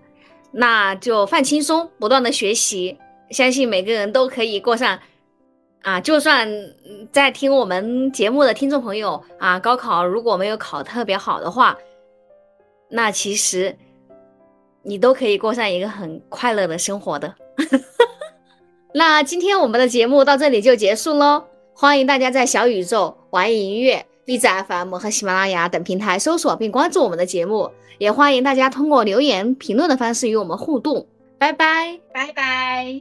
[0.51, 2.97] 那就放轻松，不断的学习，
[3.29, 4.99] 相信每个人都可以过上
[5.81, 6.49] 啊，就算
[7.11, 11.77] 在听我们节目的听众朋友啊，高考如果没有考特别好的话，
[12.89, 13.77] 那其实。
[14.83, 17.35] 你都可以过上一个很快乐的生活的。
[18.95, 21.43] 那今天我们的节目到这里就结束喽，
[21.75, 31.07] 欢迎大家在小宇宙、网易音乐、荔枝 FM 和喜马拉雅等平台搜索并关注我们的节目，也欢迎大家通过留言、评论的方式与我们互动。
[31.37, 32.99] 拜拜，拜拜。